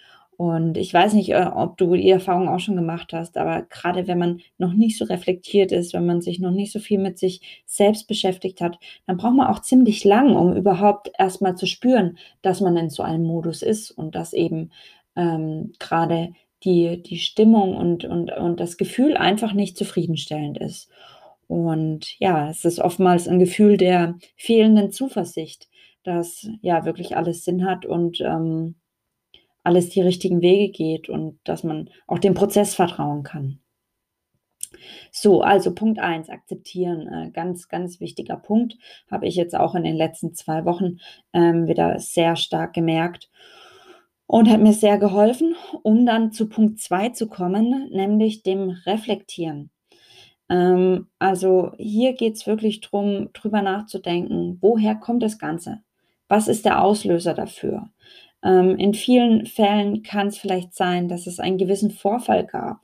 Und 0.42 0.76
ich 0.78 0.92
weiß 0.94 1.14
nicht, 1.14 1.30
äh, 1.32 1.46
ob 1.54 1.78
du 1.78 1.94
die 1.96 2.10
Erfahrung 2.10 2.48
auch 2.50 2.60
schon 2.60 2.76
gemacht 2.76 3.14
hast, 3.14 3.38
aber 3.38 3.62
grade 3.70 4.08
wenn 4.08 4.18
man 4.18 4.42
noch 4.58 4.74
nicht 4.74 4.98
so 4.98 5.06
reflektiert 5.06 5.72
ist, 5.72 5.94
wenn 5.94 6.06
man 6.08 6.22
sich 6.22 6.40
noch 6.40 6.50
nicht 6.52 6.72
so 6.72 6.80
viel 6.80 6.98
mit 7.00 7.20
sich 7.20 7.62
selbst 7.68 8.08
beschäftigt 8.08 8.60
hat, 8.60 8.80
dann 9.06 9.18
braucht 9.18 9.36
man 9.36 9.48
auch 9.48 9.60
ziemlich 9.62 10.04
lang, 10.04 10.36
um 10.36 10.56
überhaupt 10.56 11.12
erst 11.20 11.42
mal 11.42 11.56
zu 11.56 11.68
spüren, 11.68 12.18
dass 12.42 12.60
man 12.62 12.76
in 12.78 12.90
so 12.90 13.04
einem 13.04 13.24
Modus 13.24 13.62
ist 13.62 13.92
und 13.92 14.16
dass 14.16 14.34
eben, 14.34 14.72
ähm, 15.16 15.74
grade 15.80 16.32
die 16.64 17.02
die 17.04 17.18
Stimmung 17.18 17.76
und 17.76 18.06
und 18.06 18.32
und 18.32 18.60
das 18.60 18.78
Gefühl 18.78 19.18
einfach 19.18 19.54
nicht 19.54 19.78
zufriedenstellend 19.78 20.58
ist. 20.60 20.90
Und 21.48 22.18
ja, 22.20 22.50
es 22.50 22.66
ist 22.66 22.80
oftmals 22.80 23.28
'n 23.28 23.40
Gefühl 23.40 23.78
der 23.78 24.16
fehlenden 24.38 24.92
Zuversicht, 24.92 25.68
dass, 26.04 26.48
ja, 26.62 26.86
wirklich 26.86 27.16
alles 27.18 27.44
Sinn 27.46 27.66
hat 27.66 27.86
und, 27.86 28.22
ähm, 28.22 28.76
alles 29.64 29.90
die 29.90 30.02
richtigen 30.02 30.42
Wege 30.42 30.72
geht 30.72 31.10
und 31.10 31.40
dass 31.44 31.64
man 31.64 31.90
auch 32.08 32.20
dem 32.20 32.34
Prozess 32.34 32.76
vertrauen 32.76 33.24
kann. 33.24 33.60
So, 35.12 35.42
also 35.42 35.74
Punkt 35.76 36.00
1, 36.00 36.30
akzeptieren, 36.30 37.08
äh, 37.08 37.32
ganz, 37.32 37.68
ganz 37.68 38.00
wichtiger 38.00 38.38
Punkt, 38.38 38.78
habe 39.10 39.28
ich 39.28 39.36
jetzt 39.36 39.56
auch 39.56 39.76
in 39.76 39.84
den 39.84 39.96
letzten 39.96 40.34
2 40.34 40.64
Wochen, 40.66 41.00
ähm, 41.34 41.68
wieder 41.68 42.00
sehr 42.00 42.36
stark 42.38 42.74
gemerkt 42.74 43.30
und 44.28 44.50
hat 44.50 44.62
mir 44.62 44.74
sehr 44.74 44.98
geholfen, 44.98 45.56
um 45.84 46.06
dann 46.06 46.32
zu 46.32 46.48
Punkt 46.50 46.80
2 46.80 47.10
zu 47.10 47.28
kommen, 47.28 47.90
nämlich 47.92 48.44
dem 48.44 48.70
Reflektieren. 48.86 49.72
Ähm, 50.50 51.08
also, 51.20 51.74
hier 51.78 52.14
geht's 52.14 52.48
wirklich 52.48 52.82
drum, 52.82 53.30
drüber 53.34 53.62
nachzudenken: 53.62 54.58
„Woher 54.62 54.96
kommt 54.96 55.24
das 55.24 55.40
Ganze? 55.40 55.80
Was 56.30 56.48
ist 56.48 56.66
der 56.66 56.84
Auslöser 56.84 57.34
dafür?“ 57.36 57.90
Ähm, 57.90 58.31
in 58.44 58.94
vielen 58.94 59.46
Fällen 59.46 60.04
kann's 60.04 60.38
vielleicht 60.38 60.74
sein, 60.74 61.08
dass 61.08 61.28
es 61.28 61.40
einen 61.40 61.58
gewissen 61.58 61.92
Vorfall 61.92 62.46
gab. 62.46 62.80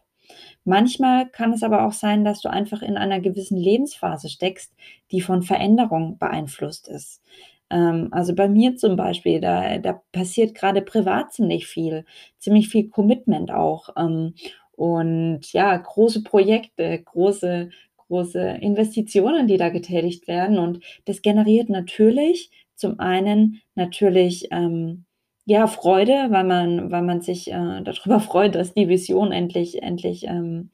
Manchmal 0.66 1.30
kann 1.30 1.54
es 1.54 1.64
aber 1.64 1.88
auch 1.88 1.94
sein, 1.94 2.26
dass 2.26 2.42
du 2.42 2.50
einfach 2.50 2.82
in 2.82 2.98
einer 2.98 3.22
gewissen 3.22 3.58
Lebensphase 3.58 4.30
steckst, 4.30 4.74
die 5.12 5.22
von 5.22 5.42
Veränderung 5.44 6.18
beeinflusst 6.18 6.88
ist. 6.90 7.22
Ähm, 7.70 8.10
also, 8.12 8.36
bei 8.36 8.48
mir 8.50 8.76
zum 8.78 8.96
Beispiel, 8.98 9.42
da 9.42 9.78
da 9.80 10.02
passiert 10.12 10.56
grade 10.56 10.82
privat 10.82 11.34
ziemlich 11.34 11.68
viel, 11.68 12.06
ziemlich 12.40 12.70
viel 12.70 12.90
Commitment 12.90 13.52
auch, 13.52 13.90
ähm, 13.98 14.36
und 14.74 15.52
ja, 15.54 15.76
große 15.76 16.24
Projekte, 16.24 17.02
große 17.02 17.70
große 18.08 18.40
Investitionen, 18.62 19.48
die 19.48 19.58
da 19.58 19.70
getätigt 19.70 20.28
werden. 20.28 20.58
Und 20.60 20.80
das 21.06 21.22
generiert 21.22 21.70
natürlich 21.70 22.52
zum 22.76 23.00
einen 23.00 23.62
natürlich, 23.76 24.48
ähm, 24.52 25.06
ja, 25.48 25.68
Freude, 25.68 26.28
weil 26.30 26.44
man 26.44 26.92
weil 26.92 27.04
man 27.04 27.22
sich, 27.22 27.50
äh, 27.50 27.82
da 27.82 27.92
drüber 27.94 28.20
freut, 28.22 28.56
dass 28.56 28.74
die 28.74 28.90
Vision 28.90 29.32
endlich 29.32 29.82
endlich, 29.82 30.26
ähm, 30.26 30.72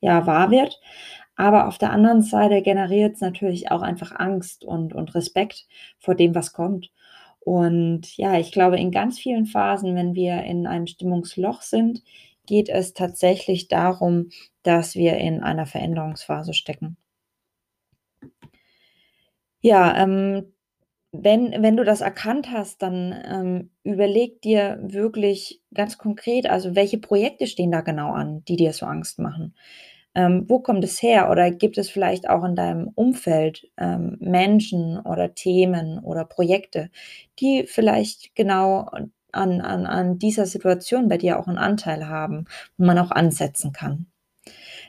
ja, 0.00 0.26
wahr 0.26 0.50
wird. 0.50 0.80
Aber 1.36 1.68
auf 1.68 1.78
der 1.78 1.92
anderen 1.92 2.22
Seite 2.22 2.62
generiert's 2.62 3.20
natürlich 3.20 3.70
auch 3.70 3.82
einfach 3.82 4.12
Angst 4.18 4.64
und 4.64 4.92
und 4.94 5.14
Respekt 5.14 5.66
vor 6.00 6.16
dem, 6.16 6.34
was 6.34 6.52
kommt. 6.52 6.90
Und 7.40 8.16
ja, 8.18 8.38
ich 8.38 8.52
glaube, 8.52 8.78
in 8.78 8.90
ganz 8.92 9.18
vielen 9.20 9.46
Phasen, 9.46 9.94
wenn 9.96 10.14
wir 10.14 10.42
in 10.44 10.66
einem 10.66 10.86
Stimmungsloch 10.88 11.62
sind, 11.62 12.02
geht 12.46 12.68
es 12.68 12.94
tatsächlich 12.94 13.68
darum, 13.68 14.30
dass 14.64 14.96
wir 14.96 15.18
in 15.18 15.42
einer 15.42 15.66
Veränderungsphase 15.66 16.54
stecken. 16.54 16.96
Ja, 19.60 19.96
ähm, 19.96 20.52
wenn 21.24 21.62
wenn 21.62 21.76
du 21.76 21.84
das 21.84 22.00
erkannt 22.00 22.50
hast, 22.50 22.82
dann, 22.82 23.14
ähm, 23.26 23.70
überleg 23.84 24.42
dir 24.42 24.78
wirklich 24.82 25.62
ganz 25.74 25.98
konkret, 25.98 26.48
also, 26.48 26.74
welche 26.74 26.98
Projekte 26.98 27.46
stehen 27.46 27.70
da 27.72 27.80
genau 27.82 28.12
an, 28.12 28.44
die 28.46 28.56
dir 28.56 28.72
so 28.72 28.86
Angst 28.86 29.18
machen? 29.18 29.54
Ähm, 30.14 30.44
wo 30.48 30.60
kommt 30.60 30.84
es 30.84 31.02
her? 31.02 31.30
Oder 31.30 31.50
gibt 31.50 31.78
es 31.78 31.90
vielleicht 31.90 32.28
auch 32.28 32.44
in 32.44 32.56
deinem 32.56 32.88
Umfeld 32.94 33.68
ähm, 33.78 34.16
Menschen 34.20 34.98
oder 35.00 35.34
Themen 35.34 35.98
oder 36.00 36.24
Projekte, 36.24 36.90
die 37.40 37.64
vielleicht 37.66 38.34
genau 38.34 38.88
an, 39.32 39.60
an, 39.60 39.86
an 39.86 40.18
dieser 40.18 40.46
Situation 40.46 41.08
bei 41.08 41.18
dir 41.18 41.38
auch 41.38 41.46
einen 41.48 41.58
Anteil 41.58 42.08
haben, 42.08 42.46
wo 42.78 42.86
man 42.86 42.98
auch 42.98 43.10
ansetzen 43.10 43.72
kann? 43.72 44.06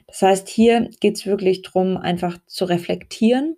Das 0.08 0.22
heißt, 0.22 0.50
hier 0.50 0.90
geht 1.00 1.18
es 1.18 1.26
wirklich 1.26 1.62
darum, 1.62 1.98
einfach 1.98 2.38
zu 2.48 2.66
reflektieren. 2.66 3.58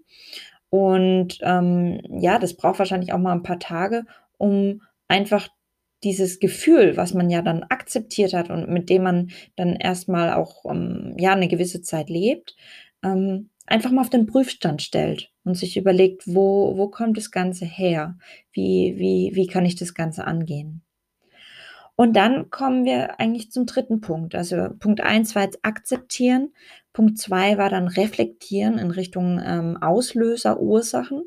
Und 0.72 1.38
ähm, 1.42 2.00
ja, 2.10 2.40
das 2.40 2.56
braucht 2.56 2.80
wahrscheinlich 2.80 3.12
auch 3.12 3.20
mal 3.20 3.34
ein 3.34 3.44
paar 3.44 3.60
Tage, 3.60 4.06
um 4.38 4.82
einfach 5.10 5.50
dieses 6.02 6.40
Gefühl, 6.40 6.96
was 6.96 7.14
man 7.14 7.30
ja 7.30 7.42
dann 7.42 7.64
akzeptiert 7.64 8.34
hat 8.34 8.50
und 8.50 8.70
mit 8.70 8.90
dem 8.90 9.04
man 9.04 9.32
dann 9.58 9.76
erstmal 9.76 10.32
auch 10.34 10.64
ähm, 10.66 11.14
ja 11.20 11.34
eine 11.34 11.50
gewisse 11.50 11.82
Zeit 11.82 12.10
lebt, 12.10 12.56
ähm, 13.04 13.50
einfach 13.68 13.92
mal 13.92 14.02
auf 14.02 14.10
den 14.10 14.28
Prüfstand 14.28 14.82
stellt 14.82 15.34
und 15.44 15.58
sich 15.58 15.76
überlegt, 15.76 16.24
wo, 16.26 16.78
wo 16.78 16.88
kommt 16.88 17.18
das 17.18 17.32
Ganze 17.32 17.66
her? 17.66 18.18
Wie, 18.54 18.96
wie, 18.98 19.32
wie 19.36 19.48
kann 19.48 19.66
ich 19.66 19.76
das 19.76 19.94
Ganze 19.94 20.26
angehen? 20.26 20.84
Und 21.98 22.16
dann 22.16 22.50
kommen 22.50 22.86
wir 22.86 23.20
eigentlich 23.20 23.52
zum 23.52 23.66
dritten 23.66 24.02
Punkt. 24.02 24.34
Also 24.34 24.70
Punkt 24.80 25.02
eins 25.02 25.36
war 25.36 25.44
jetzt 25.44 25.60
akzeptieren. 25.64 26.54
Punkt 26.94 27.18
zwei 27.18 27.58
war 27.58 27.70
dann 27.70 27.88
reflektieren 27.88 28.78
in 28.78 28.92
Richtung 28.92 29.42
ähm, 29.44 29.78
Auslöser, 29.82 30.60
Ursachen. 30.60 31.24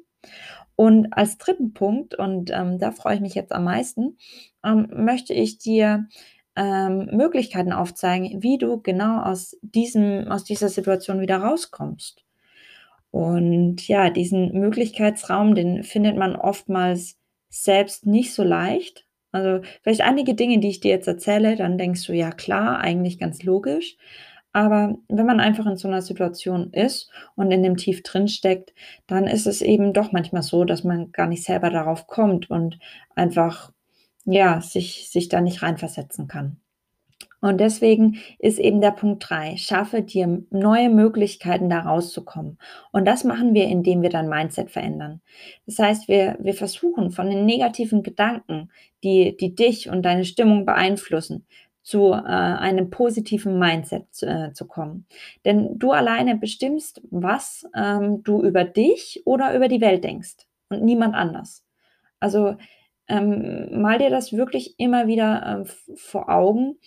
Und 0.76 1.12
als 1.12 1.38
dritten 1.38 1.72
Punkt, 1.72 2.14
und 2.16 2.50
ähm, 2.50 2.78
da 2.78 2.90
freue 2.90 3.14
ich 3.16 3.20
mich 3.20 3.34
jetzt 3.34 3.52
am 3.52 3.64
meisten, 3.64 4.18
ähm, 4.64 4.88
möchte 4.92 5.32
ich 5.32 5.58
dir 5.58 6.08
ähm, 6.56 7.08
Möglichkeiten 7.12 7.72
aufzeigen, 7.72 8.42
wie 8.42 8.58
du 8.58 8.80
genau 8.80 9.22
aus, 9.22 9.56
diesem, 9.62 10.28
aus 10.28 10.44
dieser 10.44 10.68
Situation 10.68 11.20
wieder 11.20 11.38
rauskommst. 11.38 12.24
Und 13.10 13.86
ja, 13.86 14.10
diesen 14.10 14.52
Möglichkeitsraum, 14.58 15.54
den 15.54 15.84
findet 15.84 16.16
man 16.16 16.34
oftmals 16.34 17.16
selbst 17.48 18.06
nicht 18.06 18.34
so 18.34 18.42
leicht. 18.42 19.06
Also 19.30 19.64
vielleicht 19.82 20.00
einige 20.00 20.34
Dinge, 20.34 20.58
die 20.58 20.68
ich 20.68 20.80
dir 20.80 20.90
jetzt 20.90 21.06
erzähle, 21.06 21.54
dann 21.54 21.78
denkst 21.78 22.06
du, 22.06 22.12
ja 22.12 22.30
klar, 22.32 22.78
eigentlich 22.78 23.18
ganz 23.18 23.42
logisch. 23.44 23.96
Aber 24.54 24.96
wenn 25.08 25.26
man 25.26 25.40
einfach 25.40 25.66
in 25.66 25.76
so 25.76 25.88
einer 25.88 26.00
Situation 26.00 26.72
ist 26.72 27.10
und 27.34 27.50
in 27.50 27.64
dem 27.64 27.76
Tief 27.76 28.04
drin 28.04 28.28
steckt, 28.28 28.72
dann 29.08 29.26
ist 29.26 29.46
es 29.48 29.62
eben 29.62 29.92
doch 29.92 30.12
manchmal 30.12 30.42
so, 30.42 30.64
dass 30.64 30.84
man 30.84 31.10
gar 31.10 31.26
nicht 31.26 31.42
selber 31.42 31.70
darauf 31.70 32.06
kommt 32.06 32.50
und 32.50 32.78
einfach, 33.16 33.72
ja, 34.24 34.60
sich, 34.60 35.10
sich 35.10 35.28
da 35.28 35.40
nicht 35.40 35.62
reinversetzen 35.62 36.28
kann. 36.28 36.60
Und 37.40 37.58
deswegen 37.58 38.16
ist 38.38 38.58
eben 38.58 38.80
der 38.80 38.92
Punkt 38.92 39.28
drei: 39.28 39.56
schaffe 39.56 40.02
dir 40.02 40.44
neue 40.50 40.88
Möglichkeiten, 40.88 41.68
da 41.68 41.80
rauszukommen. 41.80 42.58
Und 42.92 43.06
das 43.06 43.24
machen 43.24 43.54
wir, 43.54 43.66
indem 43.66 44.02
wir 44.02 44.08
dein 44.08 44.28
Mindset 44.30 44.70
verändern. 44.70 45.20
Das 45.66 45.78
heißt, 45.80 46.08
wir, 46.08 46.38
wir 46.40 46.54
versuchen 46.54 47.10
von 47.10 47.28
den 47.28 47.44
negativen 47.44 48.02
Gedanken, 48.02 48.70
die, 49.02 49.36
die 49.36 49.54
dich 49.54 49.90
und 49.90 50.02
deine 50.02 50.24
Stimmung 50.24 50.64
beeinflussen, 50.64 51.44
zu 51.84 52.12
äh, 52.12 52.16
einem 52.16 52.88
positiven 52.90 53.58
Mindset 53.58 54.22
äh, 54.22 54.52
zu 54.54 54.66
kommen. 54.66 55.06
Denn 55.44 55.78
du 55.78 55.92
alleine 55.92 56.36
bestimmst, 56.36 57.02
was 57.10 57.66
ähm, 57.76 58.22
du 58.24 58.42
über 58.42 58.64
dich 58.64 59.22
oder 59.26 59.54
über 59.54 59.68
die 59.68 59.82
Welt 59.82 60.02
denkst 60.02 60.46
und 60.70 60.82
niemand 60.82 61.14
anders. 61.14 61.62
Also 62.20 62.56
ähm, 63.06 63.82
mal 63.82 63.98
dir 63.98 64.08
das 64.08 64.32
wirklich 64.32 64.74
immer 64.78 65.06
wieder 65.06 65.66
äh, 65.66 65.94
vor 65.94 66.30
Augen, 66.30 66.78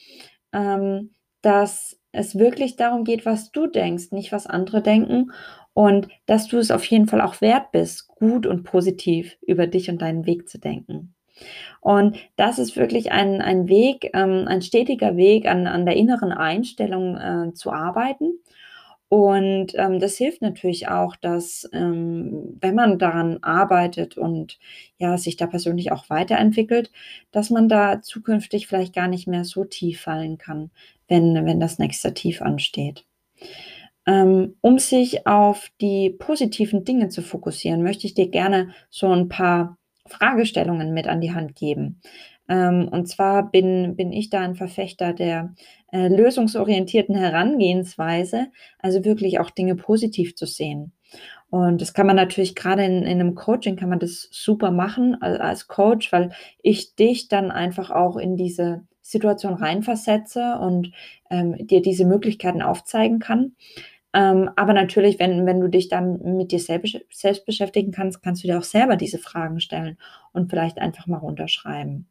ähm, 0.51 1.13
dass 1.44 2.00
es 2.12 2.39
wirklich 2.39 2.75
darum 2.75 3.04
geht, 3.04 3.24
was 3.24 3.51
du 3.51 3.68
denkst, 3.68 4.12
nicht 4.12 4.32
was 4.32 4.48
andere 4.48 4.82
denken 4.82 5.32
und 5.74 6.08
dass 6.25 6.48
du 6.48 6.58
es 6.58 6.72
auf 6.72 6.84
jeden 6.86 7.08
Fall 7.08 7.22
auch 7.22 7.39
wert 7.39 7.72
bist, 7.72 8.08
gut 8.08 8.48
und 8.48 8.63
positiv 8.63 9.38
über 9.46 9.68
dich 9.68 9.92
und 9.92 10.01
deinen 10.01 10.25
Weg 10.25 10.50
zu 10.50 10.60
denken. 10.60 11.13
Und 11.82 12.17
das 12.36 12.60
ist 12.60 12.75
wirklich 12.75 13.12
ein, 13.12 13.41
ein 13.41 13.67
Weg, 13.67 14.12
ähm, 14.13 14.46
ein 14.48 14.62
stetiger 14.62 15.15
Weg, 15.15 15.48
an, 15.48 15.67
an 15.67 15.86
der 15.86 15.96
inneren 15.96 16.32
Einstellung 16.32 17.17
äh, 17.17 17.53
zu 17.53 17.72
arbeiten. 17.72 18.39
Und 19.10 19.67
ähm, 19.75 20.00
das 20.00 20.17
hilft 20.17 20.41
natürlich 20.41 20.89
auch, 20.89 21.15
dass 21.15 21.70
ähm, 21.72 22.58
wenn 22.60 22.75
man 22.75 23.00
daran 23.00 23.38
arbeitet 23.41 24.17
und 24.17 24.60
ja, 24.98 25.17
sich 25.17 25.38
da 25.38 25.48
persönlich 25.48 25.94
auch 25.94 26.10
weiterentwickelt, 26.10 26.91
dass 27.32 27.50
man 27.50 27.70
da 27.70 28.01
zukünftig 28.01 28.67
vielleicht 28.67 28.94
gar 28.94 29.08
nicht 29.08 29.27
mehr 29.27 29.46
so 29.46 29.63
tief 29.63 30.01
fallen 30.01 30.38
kann, 30.38 30.72
wenn, 31.08 31.46
wenn 31.46 31.62
das 31.62 31.79
nächste 31.79 32.13
Tief 32.13 32.41
ansteht. 32.41 33.06
Ähm, 34.06 34.56
um 34.62 34.79
sich 34.79 35.25
auf 35.25 35.70
die 35.79 36.10
positiven 36.10 36.84
Dinge 36.84 37.08
zu 37.08 37.22
fokussieren, 37.22 37.84
möchte 37.84 38.08
ich 38.08 38.13
dir 38.13 38.29
gerne 38.29 38.74
so 38.89 39.08
ein 39.10 39.29
paar 39.29 39.77
Fragestellungen 40.08 40.94
mit 40.94 41.08
an 41.08 41.22
die 41.22 41.34
Hand 41.34 41.56
geben. 41.56 42.02
Ähm, 42.50 42.88
und 42.92 43.08
zwar 43.08 43.52
bin, 43.52 43.96
bin 43.96 44.12
ich 44.12 44.30
da 44.30 44.42
ein 44.42 44.56
Verfechter 44.56 45.14
der 45.14 45.54
äh, 45.92 46.08
lösungsorientierten 46.08 47.16
Herangehensweise, 47.16 48.48
also 48.80 49.06
wirklich 49.06 49.40
auch 49.40 49.50
Dinge 49.50 49.76
positiv 49.76 50.36
zu 50.36 50.46
sehen. 50.46 50.94
Und 51.50 51.82
das 51.82 51.94
kann 51.94 52.08
man 52.08 52.18
natürlich 52.18 52.56
gerade 52.56 52.84
in, 52.84 53.04
in 53.04 53.20
einem 53.20 53.36
Coaching 53.36 53.78
kann 53.78 53.90
man 53.90 54.00
das 54.00 54.28
super 54.32 54.72
machen 54.72 55.22
als, 55.22 55.40
als 55.40 55.68
Coach, 55.68 56.12
weil 56.12 56.32
ich 56.62 56.96
dich 56.96 57.30
dann 57.30 57.52
einfach 57.52 57.90
auch 57.90 58.18
in 58.18 58.36
diese 58.36 58.84
Situation 59.02 59.54
reinversetze 59.54 60.58
und 60.60 60.92
ähm, 61.30 61.56
dir 61.66 61.82
diese 61.82 62.06
Möglichkeiten 62.06 62.62
aufzeigen 62.62 63.20
kann. 63.20 63.56
Ähm, 64.17 64.50
aber 64.55 64.74
natürlich, 64.74 65.19
wenn, 65.19 65.45
wenn 65.45 65.59
du 65.59 65.67
dich 65.67 65.89
dann 65.89 66.38
mit 66.38 66.51
dir 66.51 66.59
selbst, 66.59 66.97
selbst 67.12 67.45
beschäftigen 67.45 67.91
kannst, 67.91 68.24
kannst 68.24 68.43
du 68.43 68.47
dir 68.47 68.57
auch 68.57 68.63
selber 68.63 68.95
diese 68.95 69.19
Fragen 69.19 69.59
stellen 69.59 70.00
und 70.33 70.50
vielleicht 70.50 70.79
einfach 70.79 71.05
mal 71.05 71.19
runterschreiben. 71.19 72.07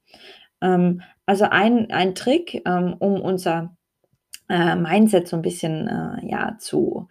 Ähm, 0.63 1.03
also 1.27 1.47
ein, 1.47 1.91
ein 1.91 2.15
Trick, 2.15 2.63
ähm, 2.65 2.95
um 3.01 3.21
unser 3.21 3.77
äh, 4.49 4.77
Mindset 4.77 5.27
so 5.27 5.35
ein 5.35 5.43
bisschen 5.43 5.89
äh, 5.89 6.31
ja, 6.31 6.57
zu, 6.61 7.09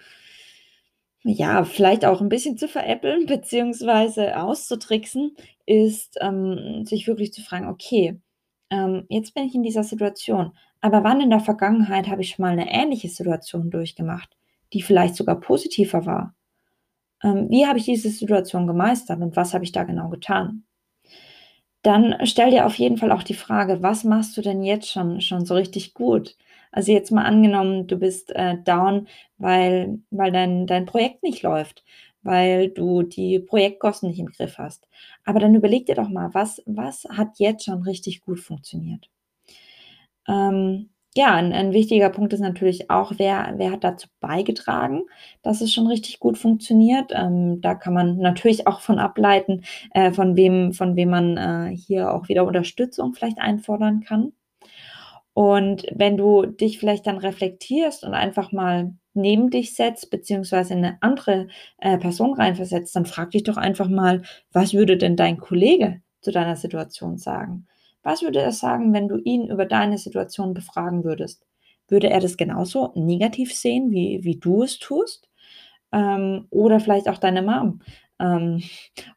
ja, 1.23 1.65
vielleicht 1.65 2.05
auch 2.05 2.21
ein 2.21 2.29
bisschen 2.29 2.57
zu 2.57 2.69
veräppeln, 2.69 3.25
beziehungsweise 3.27 4.39
auszutricksen, 4.41 5.35
ist, 5.65 6.17
ähm, 6.21 6.85
sich 6.85 7.05
wirklich 7.05 7.33
zu 7.33 7.41
fragen, 7.41 7.67
okay, 7.67 8.21
ähm, 8.69 9.05
jetzt 9.09 9.33
bin 9.33 9.43
ich 9.43 9.55
in 9.55 9.63
dieser 9.63 9.83
Situation, 9.83 10.53
aber 10.79 11.03
wann 11.03 11.19
in 11.19 11.31
der 11.31 11.41
Vergangenheit 11.41 12.07
habe 12.07 12.21
ich 12.21 12.29
schon 12.31 12.43
mal 12.43 12.53
eine 12.53 12.71
ähnliche 12.71 13.09
Situation 13.09 13.69
durchgemacht? 13.71 14.37
Die 14.73 14.81
vielleicht 14.81 15.15
sogar 15.15 15.39
positiver 15.39 16.05
war. 16.05 16.35
Ähm, 17.23 17.47
wie 17.49 17.65
habe 17.65 17.79
ich 17.79 17.85
diese 17.85 18.09
Situation 18.09 18.67
gemeistert 18.67 19.21
und 19.21 19.35
was 19.35 19.53
habe 19.53 19.63
ich 19.63 19.71
da 19.71 19.83
genau 19.83 20.09
getan? 20.09 20.63
Dann 21.81 22.15
stell 22.23 22.49
dir 22.51 22.65
auf 22.65 22.75
jeden 22.75 22.97
Fall 22.97 23.11
auch 23.11 23.23
die 23.23 23.35
Frage, 23.35 23.83
was 23.83 24.03
machst 24.03 24.35
du 24.37 24.41
denn 24.41 24.63
jetzt 24.63 24.89
schon, 24.89 25.21
schon 25.21 25.45
so 25.45 25.53
richtig 25.53 25.93
gut? 25.93 26.35
Also 26.71 26.91
jetzt 26.91 27.11
mal 27.11 27.25
angenommen, 27.25 27.87
du 27.87 27.97
bist 27.97 28.31
äh, 28.35 28.57
down, 28.63 29.07
weil, 29.37 29.99
weil 30.09 30.31
dein, 30.31 30.67
dein 30.67 30.85
Projekt 30.85 31.23
nicht 31.23 31.43
läuft, 31.43 31.85
weil 32.23 32.69
du 32.69 33.03
die 33.03 33.39
Projektkosten 33.39 34.09
nicht 34.09 34.19
im 34.19 34.25
Griff 34.25 34.57
hast. 34.57 34.87
Aber 35.25 35.39
dann 35.39 35.55
überleg 35.55 35.85
dir 35.85 35.95
doch 35.95 36.09
mal, 36.09 36.33
was, 36.33 36.61
was 36.65 37.05
hat 37.05 37.37
jetzt 37.37 37.65
schon 37.65 37.83
richtig 37.83 38.21
gut 38.21 38.39
funktioniert? 38.39 39.09
Ähm, 40.27 40.89
ja, 41.17 41.33
ein 41.35 41.51
'n 41.53 41.73
wichtiger 41.73 42.09
Punkt 42.09 42.33
ist 42.33 42.39
natürlich 42.41 42.89
auch, 42.91 43.13
wer 43.17 43.53
wer 43.57 43.71
hat 43.71 43.83
dazu 43.83 44.07
beigetragen, 44.19 45.03
dass 45.43 45.61
es 45.61 45.73
schon 45.73 45.87
richtig 45.87 46.19
gut 46.19 46.37
funktioniert? 46.37 47.11
Ähm, 47.15 47.61
da 47.61 47.75
kann 47.75 47.93
man 47.93 48.17
natürlich 48.17 48.67
auch 48.67 48.81
von 48.81 48.99
ableiten, 48.99 49.63
äh, 49.91 50.11
von 50.11 50.35
wem 50.37 50.73
von 50.73 50.95
wem 50.95 51.09
man, 51.09 51.37
äh, 51.37 51.75
hier 51.75 52.13
auch 52.13 52.27
wieder 52.29 52.45
Unterstützung 52.45 53.13
vielleicht 53.13 53.39
einfordern 53.39 54.01
kann. 54.01 54.33
Und 55.37 55.85
wenn 55.93 56.15
du 56.15 56.45
dich 56.45 56.79
vielleicht 56.79 57.05
dann 57.07 57.17
reflektierst 57.17 58.05
und 58.05 58.13
einfach 58.13 58.53
mal 58.53 58.93
neben 59.13 59.49
dich 59.49 59.75
setzt, 59.75 60.09
beziehungsweise 60.09 60.73
in 60.75 60.79
'ne 60.81 60.97
andere, 61.01 61.47
äh, 61.77 61.97
Person 61.97 62.33
reinversetzt, 62.33 62.95
dann 62.95 63.05
frag 63.05 63.31
dich 63.31 63.43
doch 63.43 63.57
einfach 63.57 63.89
mal: 63.89 64.21
„Was 64.53 64.73
würde 64.73 64.95
denn 64.97 65.17
dein 65.17 65.37
Kollege 65.37 66.01
zu 66.21 66.31
deiner 66.31 66.55
Situation 66.55 67.17
sagen?“ 67.17 67.67
Was 68.05 68.21
würde 68.21 68.39
er 68.39 68.51
sagen, 68.51 68.93
wenn 68.93 69.07
du 69.07 69.17
ihn 69.17 69.47
über 69.49 69.65
deine 69.65 69.97
Situation 69.97 70.53
befragen 70.53 71.03
würdest? 71.03 71.43
Würde 71.87 72.09
er 72.09 72.19
das 72.19 72.37
genauso 72.37 72.91
negativ 72.95 73.53
sehen, 73.53 73.91
wie, 73.91 74.23
wie 74.23 74.37
du 74.37 74.61
es 74.63 74.77
tust? 74.77 75.27
Ähm, 75.91 76.45
oder 76.51 76.79
vielleicht 76.79 77.09
auch 77.09 77.17
deine 77.17 77.41
Mom? 77.41 77.81
Ähm, 78.19 78.61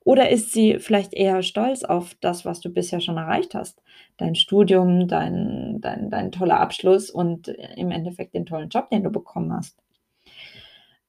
oder 0.05 0.31
ist 0.31 0.53
sie 0.53 0.79
vielleicht 0.79 1.13
eher 1.13 1.43
stolz 1.43 1.85
auf 1.85 2.15
das, 2.21 2.47
was 2.47 2.61
du 2.61 2.71
bisher 2.71 3.01
schon 3.01 3.19
erreicht 3.19 3.55
hast? 3.55 3.83
Dein 4.17 4.35
Studium, 4.35 5.07
dein, 5.07 5.81
dein, 5.83 6.09
dein 6.09 6.33
toller 6.33 6.59
Abschluss 6.59 7.11
und 7.11 7.49
im 7.49 7.91
Endeffekt 7.91 8.35
den 8.35 8.47
tollen 8.47 8.71
Job, 8.71 8.89
den 8.89 9.05
du 9.05 9.11
bekommen 9.11 9.53
hast. 9.53 9.77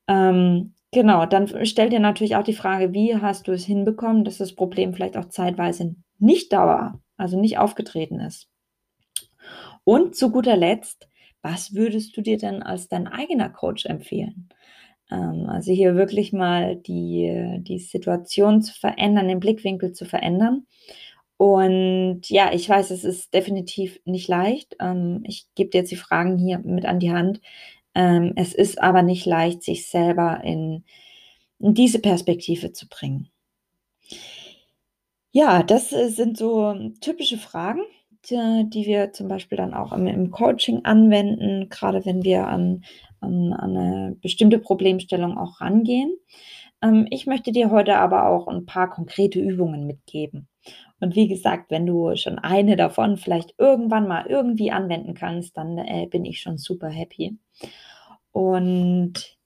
Ähm, 0.10 0.74
genau, 0.92 1.26
dann 1.26 1.66
stell 1.66 1.90
dir 1.90 2.02
natürlich 2.02 2.36
auch 2.36 2.44
die 2.44 2.54
Frage, 2.54 2.94
wie 2.94 3.16
hast 3.16 3.48
du 3.48 3.54
es 3.54 3.64
hinbekommen, 3.64 4.26
dass 4.26 4.38
das 4.38 4.54
Problem 4.54 4.94
vielleicht 4.94 5.16
auch 5.16 5.30
zeitweise 5.30 5.96
nicht 6.18 6.52
da 6.52 6.68
war? 6.68 7.00
Also 7.20 7.40
nicht 7.40 7.58
aufgetreten 7.58 8.20
ist. 8.20 8.48
Und 9.84 10.16
zu 10.16 10.32
guter 10.32 10.58
Letzt, 10.58 11.08
was 11.42 11.74
würdest 11.74 12.16
du 12.18 12.22
dir 12.22 12.38
denn 12.38 12.64
als 12.64 12.88
dein 12.90 13.08
eigener 13.08 13.50
Coach 13.50 13.86
empfehlen? 13.86 14.50
Ähm, 15.12 15.48
also 15.50 15.72
hier 15.72 15.96
wirklich 15.96 16.34
mal 16.34 16.76
die 16.76 17.60
die 17.62 17.80
Situation 17.80 18.62
zu 18.62 18.74
verändern, 18.74 19.28
den 19.28 19.40
Blickwinkel 19.40 19.94
zu 19.94 20.06
verändern. 20.06 20.68
Und 21.38 22.30
ja, 22.30 22.52
ich 22.54 22.68
weiß, 22.70 22.92
es 22.92 23.06
ist 23.06 23.34
definitiv 23.34 24.00
nicht 24.06 24.28
leicht. 24.28 24.76
Ähm, 24.82 25.24
ich 25.26 25.48
gebe 25.56 25.70
dir 25.70 25.80
jetzt 25.80 25.92
die 25.92 25.96
Fragen 25.96 26.38
hier 26.38 26.60
mit 26.60 26.86
an 26.86 27.00
die 27.00 27.12
Hand. 27.14 27.42
Ähm, 27.96 28.34
es 28.36 28.54
ist 28.54 28.82
aber 28.82 29.04
nicht 29.04 29.26
leicht, 29.26 29.64
sich 29.64 29.90
selber 29.90 30.42
in 30.44 30.84
in 31.60 31.74
diese 31.74 32.00
Perspektive 32.00 32.72
zu 32.74 32.88
bringen. 32.88 33.30
Ja, 35.36 35.62
das, 35.62 35.92
äh, 35.94 36.10
sind 36.10 36.38
so 36.38 36.74
typische 37.02 37.38
Fragen, 37.38 37.82
d 38.32 38.64
die 38.66 38.86
wir 38.88 39.14
zum 39.14 39.28
Beispiel 39.28 39.58
dann 39.60 39.76
auch 39.76 39.94
im 39.94 40.08
im 40.08 40.32
Coaching 40.32 40.84
anwenden, 40.86 41.70
grade 41.70 42.04
wenn 42.04 42.24
wir 42.24 42.48
an 42.48 42.84
an 43.20 43.54
an 43.54 43.74
'ne 43.74 44.18
bestimmte 44.22 44.58
Problemstellung 44.58 45.38
auch 45.38 45.62
rangehen. 45.62 46.12
Ähm, 46.82 47.06
ich 47.12 47.28
möchte 47.28 47.52
dir 47.52 47.70
heute 47.72 47.98
aber 47.98 48.26
auch 48.28 48.48
'n 48.48 48.66
paar 48.66 48.90
konkrete 48.90 49.40
Übungen 49.40 49.86
mitgeben. 49.86 50.48
Und 51.00 51.16
wie 51.16 51.28
gesagt, 51.28 51.70
wenn 51.72 51.86
du 51.86 52.16
schon 52.16 52.40
eine 52.40 52.76
davon 52.76 53.18
vielleicht 53.18 53.54
irgendwann 53.60 54.08
mal 54.08 54.26
irgendwie 54.28 54.72
anwenden 54.72 55.14
kannst, 55.14 55.56
dann, 55.58 55.78
äh, 55.78 56.08
bin 56.08 56.26
ich 56.26 56.42
schon 56.42 56.58
super 56.58 56.90
happy. 56.90 57.38
Und 58.34 59.38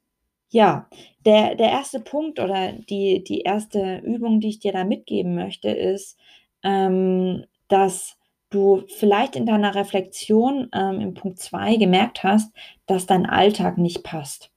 ja, 0.54 0.88
der 1.26 1.56
der 1.56 1.72
erste 1.72 2.00
Punkt 2.00 2.40
oder 2.40 2.74
die 2.74 3.24
die 3.24 3.42
erste 3.42 3.98
Übung, 4.06 4.40
die 4.40 4.50
ich 4.50 4.60
dir 4.60 4.72
da 4.72 4.84
mitgeben 4.84 5.34
möchte, 5.36 5.70
ist, 5.70 6.18
ähm, 6.64 7.46
dass 7.70 8.18
du 8.52 8.84
vielleicht 8.88 9.36
in 9.36 9.48
deiner 9.48 9.74
Reflexion, 9.74 10.70
ähm, 10.74 11.02
im 11.02 11.14
Punkt 11.16 11.40
2 11.40 11.78
gemerkt 11.78 12.24
hast, 12.24 12.54
dass 12.86 13.08
dein 13.08 13.26
Alltag 13.26 13.80
nicht 13.80 14.04
passt. 14.04 14.52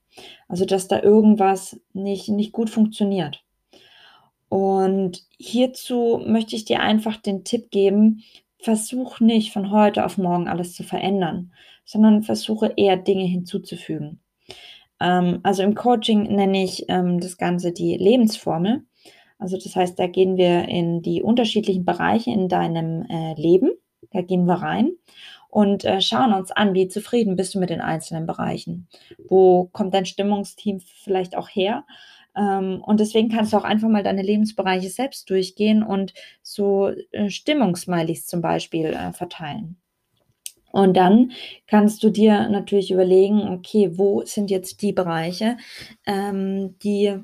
Also, 0.49 0.67
dass 0.67 0.89
da 0.89 1.03
irgendwas 1.03 1.81
nicht 1.95 2.29
nicht 2.29 2.53
gut 2.53 2.69
funktioniert. 2.71 3.43
Und 4.49 5.25
hierzu 5.39 6.21
möchte 6.27 6.57
ich 6.57 6.65
dir 6.65 6.81
einfach 6.81 7.17
den 7.17 7.45
Tipp 7.45 7.71
geben: 7.71 8.23
Versuch 8.59 9.21
nicht 9.21 9.53
von 9.53 9.71
heute 9.71 10.05
auf 10.05 10.19
morgen 10.19 10.49
alles 10.49 10.75
zu 10.75 10.83
verändern, 10.85 11.53
sondern 11.87 12.23
versuche 12.23 12.75
eher 12.77 12.97
Dinge 12.99 13.25
hinzuzufügen. 13.25 14.21
Ähm, 15.01 15.41
also, 15.43 15.63
im 15.63 15.75
Coaching 15.75 16.25
nenne 16.35 16.63
ich, 16.63 16.87
ähm, 16.89 17.21
das 17.21 17.37
Ganze 17.37 17.73
die 17.73 17.97
Lebensformel. 17.97 18.85
Also, 19.39 19.59
das 19.59 19.77
heißt, 19.77 19.99
da 19.99 20.07
gehen 20.07 20.37
wir 20.37 20.69
in 20.69 21.03
die 21.03 21.23
unterschiedlichen 21.23 21.85
Bereiche 21.85 22.31
in 22.31 22.49
deinem, 22.49 23.03
äh, 23.09 23.35
Leben 23.35 23.71
da 24.13 24.23
gehen 24.23 24.47
wir 24.47 24.55
rein 24.55 24.93
und, 25.49 25.85
äh, 25.85 26.01
schauen 26.01 26.33
uns 26.33 26.51
an, 26.51 26.75
wie 26.75 26.89
zufrieden 26.89 27.37
bist 27.37 27.55
du 27.55 27.61
mit 27.61 27.71
den 27.71 27.81
einzelnen 27.81 28.27
Bereichen? 28.27 28.89
Wo 29.29 29.67
kommt 29.73 29.95
dein 29.95 30.07
Stimmungstief 30.07 30.85
vielleicht 31.03 31.37
auch 31.37 31.49
her? 31.49 31.85
Ähm, 32.37 32.83
und 32.85 33.01
deswegen 33.01 33.31
kannst 33.31 33.53
du 33.53 33.57
auch 33.57 33.65
einfach 33.65 33.89
mal 33.89 34.03
deine 34.03 34.23
Lebensbereiche 34.23 34.91
selbst 34.91 35.31
durchgehen 35.31 35.83
und 35.83 36.13
so, 36.43 36.91
äh, 37.13 37.31
Stimmungssmileys 37.31 38.27
zum 38.27 38.43
Beispiel, 38.43 38.87
äh, 38.87 39.13
verteilen. 39.13 39.79
Und 40.77 40.97
dann 40.97 41.33
kannst 41.67 42.03
du 42.03 42.11
dir 42.11 42.49
natürlich 42.49 42.91
überlegen: 42.93 43.49
„Okay, 43.49 43.91
wo 43.95 44.23
sind 44.25 44.51
jetzt 44.51 44.83
die 44.83 44.93
Bereiche, 44.93 45.57
ähm, 46.07 46.77
die, 46.83 47.15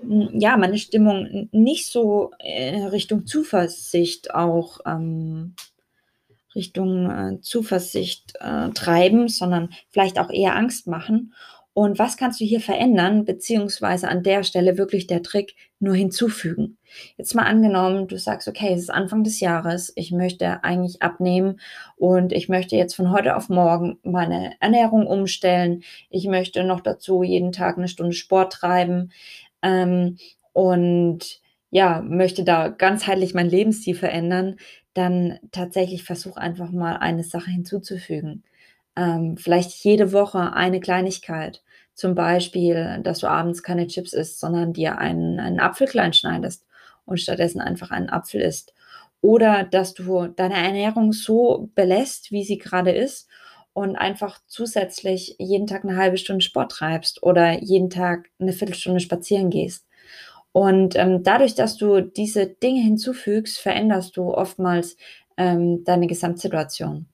hm, 0.00 0.30
ja, 0.40 0.56
meine 0.56 0.78
Stimmung 0.78 1.48
nicht 1.52 1.86
so, 1.88 2.30
äh, 2.38 2.84
Richtung 2.84 3.26
Zuversicht 3.26 4.34
auch, 4.34 4.80
ähm 4.86 5.54
Richtung, 6.54 7.10
äh, 7.10 7.40
Zuversicht, 7.40 8.34
äh, 8.40 8.70
treiben, 8.70 9.28
sondern 9.28 9.70
vielleicht 9.88 10.18
auch 10.18 10.30
eher 10.30 10.54
Angst 10.56 10.86
machen. 10.86 11.32
Und 11.76 11.98
was 11.98 12.18
kannst 12.18 12.38
du 12.40 12.44
hier 12.44 12.60
verändern, 12.60 13.24
beziehungsweise 13.24 14.08
an 14.08 14.22
der 14.22 14.42
Stelle 14.44 14.76
wirklich 14.76 15.06
der 15.06 15.22
Trick, 15.22 15.54
nur 15.80 15.94
hinzufügen? 15.94 16.76
Jetzt 17.16 17.34
mal 17.34 17.44
angenommen, 17.44 18.08
du 18.08 18.18
sagst: 18.18 18.46
„Okay, 18.46 18.74
es 18.74 18.80
ist 18.82 18.90
Anfang 18.90 19.24
des 19.24 19.40
Jahres, 19.40 19.90
ich 19.96 20.12
möchte 20.12 20.62
eigentlich 20.64 21.00
abnehmen 21.00 21.60
und 21.96 22.32
ich 22.32 22.48
möchte 22.50 22.76
jetzt 22.76 22.94
von 22.94 23.10
heute 23.10 23.36
auf 23.36 23.48
morgen 23.48 23.98
meine 24.02 24.52
Ernährung 24.60 25.06
umstellen. 25.06 25.82
Ich 26.10 26.26
möchte 26.26 26.62
noch 26.64 26.80
dazu 26.80 27.22
jeden 27.22 27.52
Tag 27.52 27.78
'ne 27.78 27.88
Stunde 27.88 28.12
Sport 28.14 28.52
treiben, 28.52 29.10
ähm, 29.62 30.18
und, 30.52 31.40
ja, 31.70 32.02
möchte 32.02 32.44
da 32.44 32.68
ganzheitlich 32.68 33.32
meinen 33.32 33.48
Lebensstil 33.50 33.94
verändern.“ 33.94 34.56
Dann 34.94 35.38
tatsächlich 35.52 36.02
versuch 36.04 36.36
einfach 36.36 36.70
mal 36.70 36.96
eine 36.98 37.24
Sache 37.24 37.50
hinzuzufügen. 37.50 38.42
Ähm, 38.96 39.38
vielleicht 39.38 39.72
jede 39.84 40.12
Woche 40.12 40.52
eine 40.52 40.80
Kleinigkeit. 40.80 41.62
Zum 41.98 42.14
Beispiel, 42.14 43.00
dass 43.02 43.18
du 43.20 43.26
abends 43.28 43.62
keine 43.62 43.86
Chips 43.86 44.12
isst, 44.14 44.40
sondern 44.40 44.72
dir 44.72 44.98
einen 44.98 45.38
einen 45.40 45.60
Apfel 45.60 45.86
klein 45.86 46.12
schneidest 46.14 46.64
und 47.04 47.20
stattdessen 47.20 47.60
einfach 47.60 47.90
einen 47.90 48.08
Apfel 48.08 48.40
isst. 48.40 48.72
Oder, 49.20 49.64
dass 49.64 49.94
du 49.94 50.26
deine 50.28 50.54
Ernährung 50.56 51.12
so 51.12 51.70
belässt, 51.74 52.32
wie 52.32 52.44
sie 52.44 52.58
grade 52.58 52.90
ist 52.92 53.28
und 53.74 53.96
einfach 53.96 54.40
zusätzlich 54.46 55.36
jeden 55.38 55.66
Tag 55.66 55.84
'ne 55.84 55.96
1/2 55.96 56.16
Stunde 56.16 56.40
Sport 56.42 56.72
treibst 56.72 57.22
oder 57.22 57.62
jeden 57.62 57.90
Tag 57.90 58.30
'ne 58.38 58.52
Viertelstunde 58.52 59.00
spazieren 59.00 59.50
gehst. 59.50 59.86
Und, 60.52 60.96
ähm, 60.96 61.22
dadurch, 61.22 61.54
dass 61.54 61.76
du 61.76 62.00
diese 62.02 62.46
Dinge 62.46 62.80
hinzufügst, 62.82 63.58
veränderst 63.58 64.16
du 64.16 64.32
oftmals, 64.34 64.96
ähm, 65.38 65.84
deine 65.84 66.06
Gesamtsituation. 66.08 67.06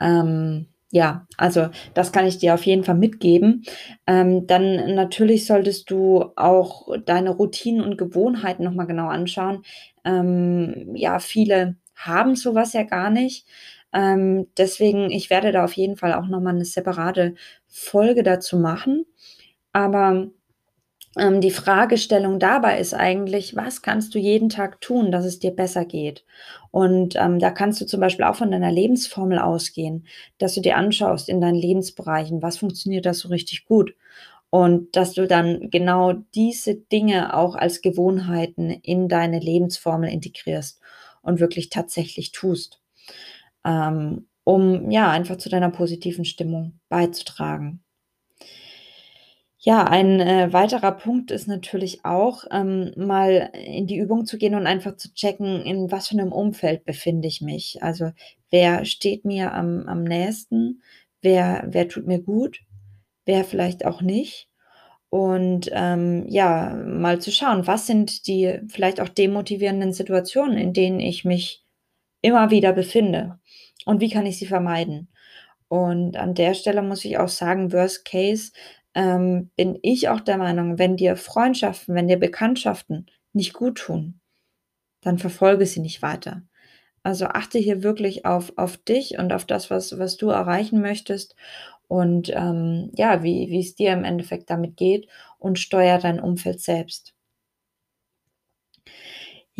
Ähm, 0.00 0.68
ja, 0.90 1.26
also, 1.36 1.68
das 1.94 2.12
kann 2.12 2.26
ich 2.26 2.38
dir 2.38 2.54
auf 2.54 2.64
jeden 2.66 2.84
Fall 2.84 2.94
mitgeben. 2.96 3.64
Ähm, 4.06 4.46
dann 4.46 4.94
natürlich 4.94 5.46
solltest 5.46 5.90
du 5.90 6.32
auch 6.36 6.88
deine 7.06 7.30
Routinen 7.30 7.82
und 7.82 7.98
Gewohnheiten 7.98 8.64
noch 8.64 8.74
mal 8.74 8.86
genau 8.86 9.08
anschauen. 9.08 9.62
Ähm, 10.04 10.92
ja, 10.96 11.18
viele 11.20 11.76
haben 11.94 12.36
so 12.36 12.54
was 12.54 12.72
ja 12.74 12.84
gar 12.84 13.10
nicht. 13.10 13.46
Ähm, 13.92 14.46
deswegen 14.58 15.10
ich 15.10 15.30
werde 15.30 15.52
da 15.52 15.64
auf 15.64 15.72
jeden 15.74 15.96
Fall 15.96 16.14
auch 16.14 16.26
noch 16.28 16.40
mal 16.40 16.52
'ne 16.54 16.64
separate 16.64 17.34
Folge 17.68 18.22
dazu 18.22 18.58
machen. 18.58 19.04
Aber, 19.72 20.28
ähm, 21.16 21.40
die 21.40 21.50
Fragestellung 21.50 22.38
dabei 22.38 22.78
ist 22.78 22.94
eigentlich: 22.94 23.56
Was 23.56 23.82
kannst 23.82 24.14
du 24.14 24.18
jeden 24.18 24.48
Tag 24.48 24.80
tun, 24.80 25.10
dass 25.12 25.24
es 25.24 25.38
dir 25.38 25.50
besser 25.52 25.84
geht? 25.84 26.24
Und, 26.70 27.14
ähm, 27.16 27.38
da 27.38 27.50
kannst 27.50 27.80
du 27.80 27.86
zum 27.86 28.00
Beispiel 28.00 28.24
auch 28.26 28.36
von 28.36 28.50
deiner 28.50 28.70
Lebensformel 28.72 29.38
ausgehen, 29.38 30.06
dass 30.38 30.54
du 30.54 30.60
dir 30.60 30.76
anschaust 30.76 31.28
in 31.28 31.40
deinen 31.40 31.54
Lebensbereichen, 31.56 32.42
was 32.42 32.58
funktioniert 32.58 33.06
da 33.06 33.14
so 33.14 33.28
richtig 33.28 33.64
gut? 33.66 33.94
Und 34.50 34.96
dass 34.96 35.14
du 35.14 35.26
dann 35.28 35.70
genau 35.70 36.14
diese 36.34 36.74
Dinge 36.76 37.34
auch 37.36 37.54
als 37.56 37.82
Gewohnheiten 37.82 38.70
in 38.70 39.08
deine 39.08 39.40
Lebensformel 39.40 40.10
integrierst 40.10 40.80
und 41.22 41.40
wirklich 41.40 41.70
tatsächlich 41.70 42.32
tust, 42.32 42.80
ähm, 43.64 44.28
um, 44.44 44.90
ja, 44.90 45.10
einfach 45.10 45.36
zu 45.38 45.48
deiner 45.50 45.70
positiven 45.70 46.24
Stimmung 46.26 46.80
beizutragen. 46.90 47.82
Ja, 49.60 49.82
ein, 49.88 50.20
äh, 50.20 50.52
weiterer 50.52 50.92
Punkt 50.92 51.32
ist 51.32 51.48
natürlich 51.48 52.04
auch, 52.04 52.44
ähm, 52.52 52.92
mal 52.96 53.50
in 53.54 53.88
die 53.88 53.96
Übung 53.96 54.24
zu 54.24 54.38
gehen 54.38 54.54
und 54.54 54.68
einfach 54.68 54.94
zu 54.96 55.12
checken, 55.14 55.62
in 55.62 55.90
was 55.90 56.06
für 56.08 56.16
'nem 56.16 56.30
Umfeld 56.30 56.84
befinde 56.84 57.26
ich 57.26 57.40
mich. 57.40 57.82
Also, 57.82 58.12
wer 58.50 58.84
steht 58.84 59.24
mir 59.24 59.52
am 59.54 59.88
am 59.88 60.04
nächsten? 60.04 60.80
Wer 61.22 61.64
wer 61.66 61.88
tut 61.88 62.06
mir 62.06 62.20
gut? 62.22 62.60
Wer 63.26 63.44
vielleicht 63.44 63.84
auch 63.86 64.02
nicht? 64.02 64.48
Und, 65.10 65.70
ähm, 65.72 66.26
ja, 66.28 66.74
mal 66.86 67.20
zu 67.20 67.32
schauen, 67.32 67.66
was 67.66 67.86
sind 67.86 68.26
die 68.28 68.60
vielleicht 68.68 69.00
auch 69.00 69.08
demotivierenden 69.10 69.92
Situationen, 69.94 70.58
in 70.58 70.72
denen 70.74 71.00
ich 71.00 71.24
mich 71.24 71.64
immer 72.22 72.50
wieder 72.50 72.72
befinde 72.74 73.40
und 73.86 74.00
wie 74.00 74.10
kann 74.10 74.26
ich 74.26 74.38
sie 74.38 74.46
vermeiden? 74.46 75.08
Und 75.68 76.16
an 76.18 76.34
der 76.34 76.54
Stelle 76.54 76.82
muss 76.82 77.04
ich 77.04 77.18
auch 77.18 77.28
sagen, 77.28 77.72
Worst 77.72 78.04
Case, 78.06 78.52
ähm, 78.98 79.50
bin 79.56 79.78
ich 79.82 80.10
auch 80.10 80.20
der 80.20 80.38
Meinung, 80.38 80.78
wenn 80.78 80.98
dir 80.98 81.16
Freundschaften, 81.16 81.96
wenn 81.96 82.08
dir 82.08 82.18
Bekanntschaften 82.20 83.06
nicht 83.34 83.54
guttun, 83.54 84.20
dann 85.02 85.18
verfolge 85.18 85.66
sie 85.66 85.80
nicht 85.80 86.02
weiter. 86.02 86.42
Also, 87.04 87.26
achte 87.26 87.58
hier 87.58 87.82
wirklich 87.84 88.26
auf 88.26 88.52
auf 88.58 88.76
dich 88.78 89.18
und 89.18 89.32
auf 89.32 89.46
das, 89.46 89.70
was 89.70 89.98
was 89.98 90.16
du 90.18 90.30
erreichen 90.30 90.80
möchtest 90.82 91.36
und, 91.88 92.30
ähm, 92.34 92.92
ja, 92.96 93.22
wie 93.24 93.48
wie's 93.50 93.74
dir 93.76 93.92
im 93.94 94.04
Endeffekt 94.04 94.50
damit 94.50 94.76
geht 94.78 95.08
und 95.38 95.58
steuere 95.60 95.98
dein 96.00 96.20
Umfeld 96.20 96.60
selbst. 96.62 97.14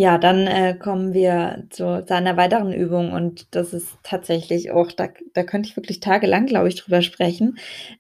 Ja, 0.01 0.17
dann, 0.17 0.47
äh, 0.47 0.77
kommen 0.79 1.13
wir 1.13 1.65
zu 1.71 2.05
zu 2.07 2.15
einer 2.15 2.37
weiteren 2.37 2.73
Übung 2.73 3.11
und 3.13 3.53
das 3.57 3.73
ist 3.75 3.99
tatsächlich 4.05 4.71
auch 4.71 4.93
da 4.93 5.09
da 5.35 5.43
könnte 5.43 5.69
ich 5.69 5.77
wirklich 5.77 5.99
tagelang, 5.99 6.47
glaube 6.47 6.69
ich, 6.69 6.77
drüber 6.77 7.03
sprechen. 7.03 7.59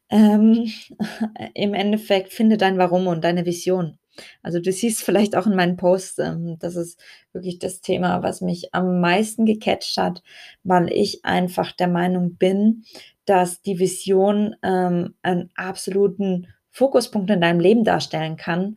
Ähm, 0.09 0.71
im 1.55 1.75
Endeffekt 1.75 2.33
finde 2.33 2.57
dein 2.57 2.79
Warum 2.79 3.09
und 3.09 3.25
deine 3.25 3.45
Vision. 3.47 3.99
Also, 4.45 4.61
du 4.61 4.71
siehst 4.71 5.03
vielleicht 5.03 5.35
auch 5.35 5.47
in 5.49 5.57
meinen 5.57 5.77
Posts, 5.77 6.19
ähm, 6.21 6.57
das 6.61 6.77
ist 6.77 7.01
wirklich 7.33 7.59
das 7.59 7.81
Thema, 7.81 8.23
was 8.23 8.43
mich 8.43 8.73
am 8.75 9.01
meisten 9.01 9.45
gecatcht 9.45 9.97
hat, 9.97 10.23
weil 10.63 10.93
ich 10.93 11.25
einfach 11.25 11.73
der 11.73 11.89
Meinung 11.89 12.37
bin, 12.37 12.85
dass 13.27 13.61
die 13.61 13.81
Vision 13.81 14.55
ähm, 14.63 15.15
einen 15.23 15.51
absoluten 15.57 16.47
Fokuspunkt 16.71 17.29
in 17.31 17.41
deinem 17.41 17.59
Leben 17.61 17.83
darstellen 17.83 18.37
kann. 18.37 18.77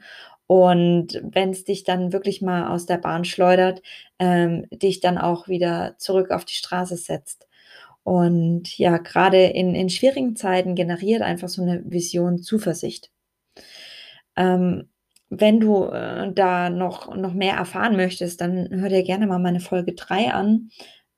Und 0.52 1.22
wenn 1.24 1.52
es 1.52 1.64
dich 1.64 1.86
dann 1.86 2.12
wirklich 2.12 2.42
mal 2.42 2.68
aus 2.68 2.86
der 2.86 2.98
Bahn 2.98 3.24
schleudert, 3.24 3.82
ähm, 4.20 4.66
dich 4.70 5.00
dann 5.00 5.18
auch 5.18 5.48
wieder 5.48 5.96
zurück 5.98 6.30
auf 6.30 6.44
die 6.44 6.56
Straße 6.56 6.98
setzt. 6.98 7.48
Und 8.04 8.78
ja, 8.78 8.98
gerade 8.98 9.46
in, 9.46 9.76
in 9.76 9.90
schwierigen 9.90 10.36
Zeiten 10.36 10.76
generiert 10.76 11.22
einfach 11.22 11.48
so 11.48 11.62
eine 11.62 11.82
Vision 11.90 12.40
Zuversicht. 12.40 13.12
Ähm, 14.36 14.90
wenn 15.30 15.62
du 15.62 15.86
äh, 15.86 16.34
da 16.34 16.70
noch, 16.70 17.16
noch 17.16 17.34
mehr 17.34 17.56
erfahren 17.56 17.96
möchtest, 17.96 18.42
dann 18.42 18.68
hör 18.72 18.90
dir 18.90 19.04
gerne 19.04 19.28
mal 19.28 19.40
meine 19.40 19.62
Folge 19.62 19.94
3 19.94 20.34
an. 20.34 20.70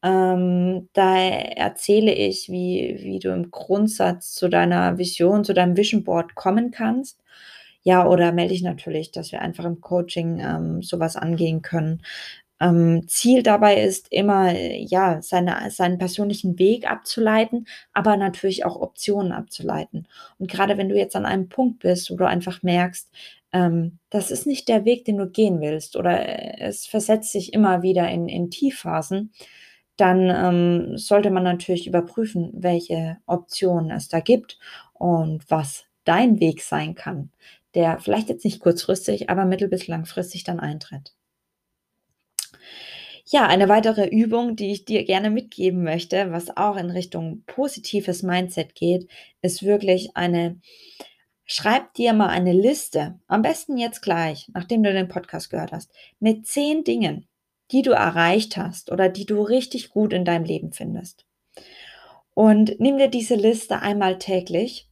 Ähm, 0.03 0.89
da 0.93 1.17
erzähle 1.17 2.13
ich, 2.13 2.49
wie, 2.49 2.99
wie 3.01 3.17
du 3.17 3.33
im 3.33 3.49
Grundsatz 3.49 4.35
zu 4.35 4.47
deiner 4.47 4.99
Vision, 4.99 5.43
zu 5.43 5.55
deinem 5.55 5.75
Vision 5.75 6.03
Board 6.03 6.35
kommen 6.35 6.69
kannst. 6.69 7.22
Ja, 7.83 8.07
oder 8.07 8.31
melde 8.31 8.53
dich 8.53 8.63
natürlich, 8.63 9.11
dass 9.11 9.31
wir 9.31 9.41
einfach 9.41 9.65
im 9.65 9.81
Coaching 9.81 10.39
ähm, 10.39 10.81
sowas 10.81 11.15
angehen 11.17 11.61
können. 11.61 12.01
Ähm, 12.61 13.07
Ziel 13.07 13.43
dabei 13.43 13.81
ist 13.83 14.07
immer, 14.11 14.53
ja, 14.57 15.21
seine, 15.21 15.69
seinen 15.71 15.97
persönlichen 15.97 16.57
Weg 16.59 16.89
abzuleiten, 16.89 17.67
aber 17.93 18.15
natürlich 18.17 18.65
auch 18.65 18.77
Optionen 18.79 19.33
abzuleiten. 19.33 20.07
Und 20.39 20.49
gerade 20.49 20.77
wenn 20.77 20.87
du 20.89 20.95
jetzt 20.97 21.15
an 21.17 21.25
einem 21.25 21.49
Punkt 21.49 21.79
bist, 21.79 22.09
wo 22.11 22.15
du 22.15 22.25
einfach 22.27 22.63
merkst, 22.63 23.11
ähm, 23.51 23.99
das 24.09 24.31
ist 24.31 24.47
nicht 24.47 24.69
der 24.69 24.85
Weg, 24.85 25.03
den 25.05 25.17
du 25.17 25.27
gehen 25.29 25.59
willst, 25.61 25.97
oder 25.97 26.61
es 26.61 26.85
versetzt 26.85 27.31
sich 27.33 27.53
immer 27.53 27.81
wieder 27.81 28.09
in, 28.09 28.29
in 28.29 28.49
Tiefphasen, 28.49 29.33
dann 29.97 30.29
ähm, 30.29 30.97
sollte 30.97 31.31
man 31.31 31.43
natürlich 31.43 31.87
überprüfen, 31.87 32.51
welche 32.53 33.17
Optionen 33.27 33.91
es 33.91 34.07
da 34.09 34.19
gibt 34.21 34.57
und 34.93 35.43
was 35.49 35.85
dein 36.05 36.39
Weg 36.39 36.61
sein 36.61 36.95
kann, 36.95 37.31
der 37.75 37.99
vielleicht 37.99 38.29
jetzt 38.29 38.45
nicht 38.45 38.59
kurzfristig, 38.59 39.29
aber 39.29 39.45
mittel- 39.45 39.69
bis 39.69 39.87
langfristig 39.87 40.43
dann 40.43 40.59
eintritt. 40.59 41.13
Ja, 43.25 43.47
eine 43.47 43.69
weitere 43.69 44.07
Übung, 44.07 44.55
die 44.57 44.71
ich 44.71 44.85
dir 44.85 45.05
gerne 45.05 45.29
mitgeben 45.29 45.83
möchte, 45.83 46.31
was 46.31 46.55
auch 46.57 46.75
in 46.75 46.89
Richtung 46.89 47.43
positives 47.45 48.21
Mindset 48.21 48.75
geht, 48.75 49.07
ist 49.41 49.63
wirklich 49.63 50.15
eine, 50.15 50.59
schreib 51.45 51.93
dir 51.93 52.13
mal 52.13 52.27
eine 52.27 52.51
Liste, 52.51 53.19
am 53.27 53.41
besten 53.41 53.77
jetzt 53.77 54.01
gleich, 54.01 54.49
nachdem 54.53 54.83
du 54.83 54.91
den 54.91 55.07
Podcast 55.07 55.49
gehört 55.49 55.71
hast, 55.71 55.93
mit 56.19 56.45
zehn 56.45 56.83
Dingen, 56.83 57.27
die 57.71 57.81
du 57.81 57.91
erreicht 57.91 58.57
hast 58.57 58.91
oder 58.91 59.07
die 59.07 59.25
du 59.25 59.41
richtig 59.41 59.89
gut 59.89 60.11
in 60.11 60.25
deinem 60.25 60.43
Leben 60.43 60.73
findest. 60.73 61.25
Und 62.33 62.79
nimm 62.79 62.97
dir 62.97 63.09
diese 63.09 63.35
Liste 63.35 63.79
einmal 63.79 64.19
täglich, 64.19 64.89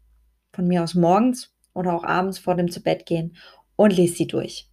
von 0.53 0.67
mir 0.67 0.83
aus 0.83 0.95
morgens 0.95 1.50
oder 1.73 1.93
auch 1.93 2.03
abends 2.03 2.39
vor 2.39 2.55
dem 2.55 2.69
zu 2.71 2.81
Bett 2.81 3.05
gehen 3.05 3.35
und 3.75 3.95
lies 3.95 4.17
sie 4.17 4.27
durch. 4.27 4.67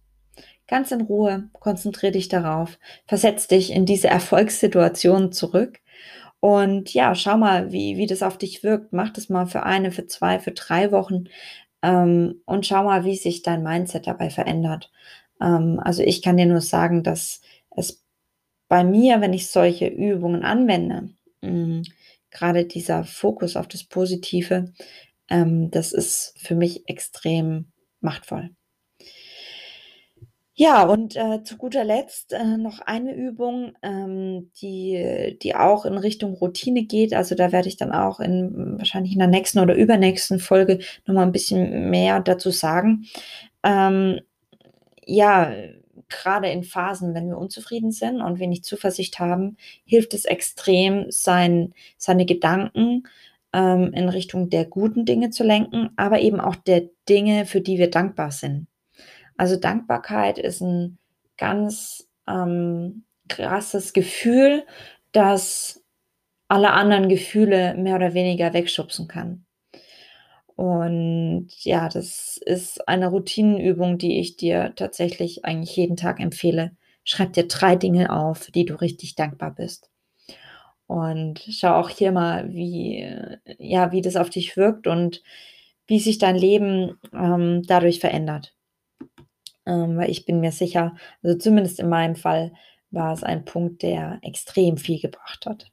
Ganz 0.67 0.91
in 0.91 1.01
Ruhe, 1.01 1.49
konzentriere 1.53 2.11
dich 2.11 2.27
darauf, 2.27 2.77
versetz 3.07 3.47
dich 3.47 3.71
in 3.71 3.85
diese 3.85 4.07
Erfolgssituation 4.09 5.31
zurück 5.31 5.79
und 6.39 6.93
ja, 6.93 7.15
schau 7.15 7.37
mal, 7.37 7.71
wie, 7.71 7.97
wie 7.97 8.07
das 8.07 8.23
auf 8.23 8.37
dich 8.37 8.63
wirkt. 8.63 8.93
Mach 8.93 9.09
das 9.09 9.29
mal 9.29 9.45
für 9.45 9.63
eine, 9.63 9.91
für 9.91 10.07
zwei, 10.07 10.39
für 10.39 10.51
drei 10.51 10.91
Wochen 10.91 11.25
ähm, 11.81 12.41
und 12.45 12.65
schau 12.65 12.83
mal, 12.83 13.03
wie 13.05 13.15
sich 13.15 13.41
dein 13.41 13.63
Mindset 13.63 14.07
dabei 14.07 14.29
verändert. 14.29 14.91
Ähm, 15.41 15.79
also 15.83 16.03
ich 16.03 16.21
kann 16.21 16.37
dir 16.37 16.45
nur 16.45 16.61
sagen, 16.61 17.03
dass 17.03 17.41
es 17.75 18.03
bei 18.69 18.83
mir, 18.83 19.21
wenn 19.21 19.33
ich 19.33 19.49
solche 19.49 19.87
Übungen 19.87 20.43
anwende, 20.43 21.09
mh, 21.41 21.51
mm, 21.51 21.83
gerade 22.31 22.65
dieser 22.65 23.03
Fokus 23.03 23.55
auf 23.55 23.67
das 23.67 23.83
Positive, 23.83 24.71
ähm, 25.29 25.71
das 25.71 25.93
ist 25.93 26.33
für 26.37 26.55
mich 26.55 26.87
extrem 26.87 27.71
machtvoll. 28.01 28.51
Ja, 30.61 30.83
und 30.83 31.15
äh, 31.15 31.41
zu 31.43 31.55
guter 31.55 31.85
Letzt 31.85 32.33
äh, 32.33 32.57
noch 32.57 32.79
eine 32.81 33.15
Übung, 33.15 33.77
ähm, 33.81 34.51
die, 34.61 35.37
die 35.41 35.55
auch 35.55 35.85
in 35.85 35.97
Richtung 35.97 36.33
Routine 36.33 36.83
geht. 36.83 37.13
Also 37.13 37.33
da 37.33 37.53
werde 37.53 37.69
ich 37.69 37.77
dann 37.77 37.93
auch 37.93 38.19
in 38.19 38.77
wahrscheinlich 38.77 39.13
in 39.13 39.19
der 39.19 39.29
nächsten 39.29 39.59
oder 39.59 39.73
übernächsten 39.73 40.39
Folge 40.39 40.79
nochmal 41.05 41.25
ein 41.25 41.31
bisschen 41.31 41.89
mehr 41.89 42.19
dazu 42.19 42.51
sagen. 42.51 43.05
Ähm, 43.63 44.19
ja, 45.05 45.53
gerade 46.09 46.49
in 46.49 46.63
Phasen, 46.63 47.13
wenn 47.13 47.29
wir 47.29 47.37
unzufrieden 47.37 47.91
sind 47.91 48.19
und 48.21 48.39
wenig 48.39 48.63
Zuversicht 48.65 49.17
haben, 49.17 49.55
hilft 49.85 50.13
es 50.13 50.25
extrem, 50.25 51.05
sein, 51.09 51.73
seine 51.97 52.25
Gedanken 52.25 53.03
ähm, 53.53 53.91
in 53.93 54.09
Richtung 54.09 54.49
der 54.49 54.65
guten 54.65 55.05
Dinge 55.05 55.29
zu 55.29 55.43
lenken, 55.43 55.89
aber 55.95 56.19
eben 56.19 56.39
auch 56.39 56.55
der 56.55 56.89
Dinge, 57.07 57.45
für 57.45 57.61
die 57.61 57.77
wir 57.77 57.89
dankbar 57.89 58.31
sind. 58.31 58.67
Also 59.37 59.55
Dankbarkeit 59.55 60.37
ist 60.37 60.61
ein 60.61 60.97
ganz 61.37 62.09
ähm, 62.27 63.05
krasses 63.29 63.93
Gefühl, 63.93 64.65
das 65.11 65.83
alle 66.49 66.71
anderen 66.71 67.09
Gefühle 67.09 67.75
mehr 67.75 67.95
oder 67.95 68.13
weniger 68.13 68.53
wegschubsen 68.53 69.07
kann. 69.07 69.45
Und 70.55 71.47
ja, 71.63 71.87
das 71.87 72.37
ist 72.45 72.85
eine 72.87 73.07
Routinenübung, 73.07 73.97
die 73.97 74.19
ich 74.19 74.35
dir 74.35 74.73
tatsächlich 74.75 75.45
eigentlich 75.45 75.75
jeden 75.77 75.95
Tag 75.95 76.19
empfehle. 76.19 76.75
Schreib 77.05 77.31
dir 77.31 77.47
drei 77.47 77.77
Dinge 77.77 78.11
auf, 78.11 78.39
für 78.39 78.51
die 78.51 78.65
du 78.65 78.75
richtig 78.75 79.15
dankbar 79.15 79.55
bist. 79.55 79.88
Und 80.89 81.39
schau 81.51 81.75
auch 81.75 81.89
hier 81.89 82.11
mal, 82.11 82.51
wie, 82.53 83.07
ja, 83.59 83.91
wie 83.91 84.01
das 84.01 84.15
auf 84.15 84.29
dich 84.29 84.57
wirkt 84.57 84.87
und 84.87 85.21
wie 85.87 85.99
sich 85.99 86.17
dein 86.17 86.35
Leben 86.35 86.99
ähm, 87.13 87.63
dadurch 87.67 87.99
verändert 87.99 88.53
ähm, 89.69 89.97
weil 89.97 90.09
ich 90.09 90.25
bin 90.25 90.39
mir 90.39 90.51
sicher, 90.51 90.95
also 91.23 91.37
zumindest 91.37 91.79
in 91.79 91.89
meinem 91.89 92.15
Fall 92.15 92.53
war 92.91 93.13
es 93.13 93.23
ein 93.23 93.45
Punkt, 93.45 93.83
der 93.83 94.19
extrem 94.23 94.77
viel 94.77 94.99
gebracht 94.99 95.45
hat. 95.45 95.71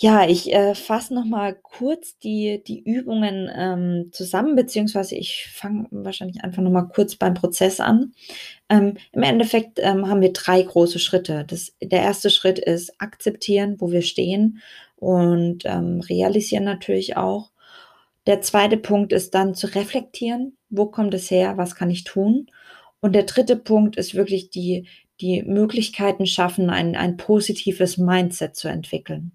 Ja, 0.00 0.28
ich 0.28 0.52
äh, 0.54 0.76
fasse 0.76 1.12
noch 1.12 1.24
mal 1.24 1.56
kurz 1.56 2.16
die, 2.20 2.62
die 2.64 2.80
Übungen 2.84 3.50
ähm, 3.52 4.10
zusammen, 4.12 4.54
beziehungsweise 4.54 5.16
ich 5.16 5.48
fange 5.52 5.88
wahrscheinlich 5.90 6.44
einfach 6.44 6.62
noch 6.62 6.70
mal 6.70 6.84
kurz 6.84 7.16
beim 7.16 7.34
Prozess 7.34 7.80
an. 7.80 8.12
Ähm, 8.68 8.96
Im 9.10 9.24
Endeffekt 9.24 9.80
ähm, 9.82 10.08
haben 10.08 10.20
wir 10.20 10.32
drei 10.32 10.62
große 10.62 11.00
Schritte. 11.00 11.44
Das, 11.48 11.74
der 11.82 12.00
erste 12.02 12.30
Schritt 12.30 12.60
ist 12.60 12.92
akzeptieren, 13.00 13.74
wo 13.80 13.90
wir 13.90 14.02
stehen 14.02 14.60
und 14.94 15.64
ähm, 15.64 16.00
realisieren 16.08 16.62
natürlich 16.62 17.16
auch. 17.16 17.50
Der 18.28 18.40
zweite 18.40 18.76
Punkt 18.76 19.12
ist 19.12 19.34
dann 19.34 19.56
zu 19.56 19.66
reflektieren, 19.74 20.56
wo 20.70 20.86
kommt 20.86 21.12
es 21.14 21.28
her, 21.28 21.56
was 21.56 21.74
kann 21.74 21.90
ich 21.90 22.04
tun? 22.04 22.46
Und 23.00 23.16
der 23.16 23.24
dritte 23.24 23.56
Punkt 23.56 23.96
ist 23.96 24.14
wirklich 24.14 24.50
die, 24.50 24.86
die 25.20 25.42
Möglichkeiten 25.42 26.26
schaffen, 26.26 26.70
ein, 26.70 26.94
ein 26.94 27.16
positives 27.16 27.98
Mindset 27.98 28.54
zu 28.54 28.68
entwickeln. 28.68 29.32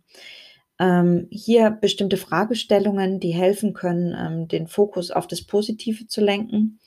Ähm, 0.79 1.27
hier 1.31 1.69
bestimmte 1.71 2.17
Fragestellungen, 2.17 3.19
die 3.19 3.31
helfen 3.33 3.73
können, 3.73 4.15
ähm, 4.17 4.47
den 4.47 4.67
Fokus 4.67 5.11
auf 5.11 5.27
das 5.27 5.43
Positive 5.45 6.07
zu 6.07 6.21
lenken. 6.21 6.79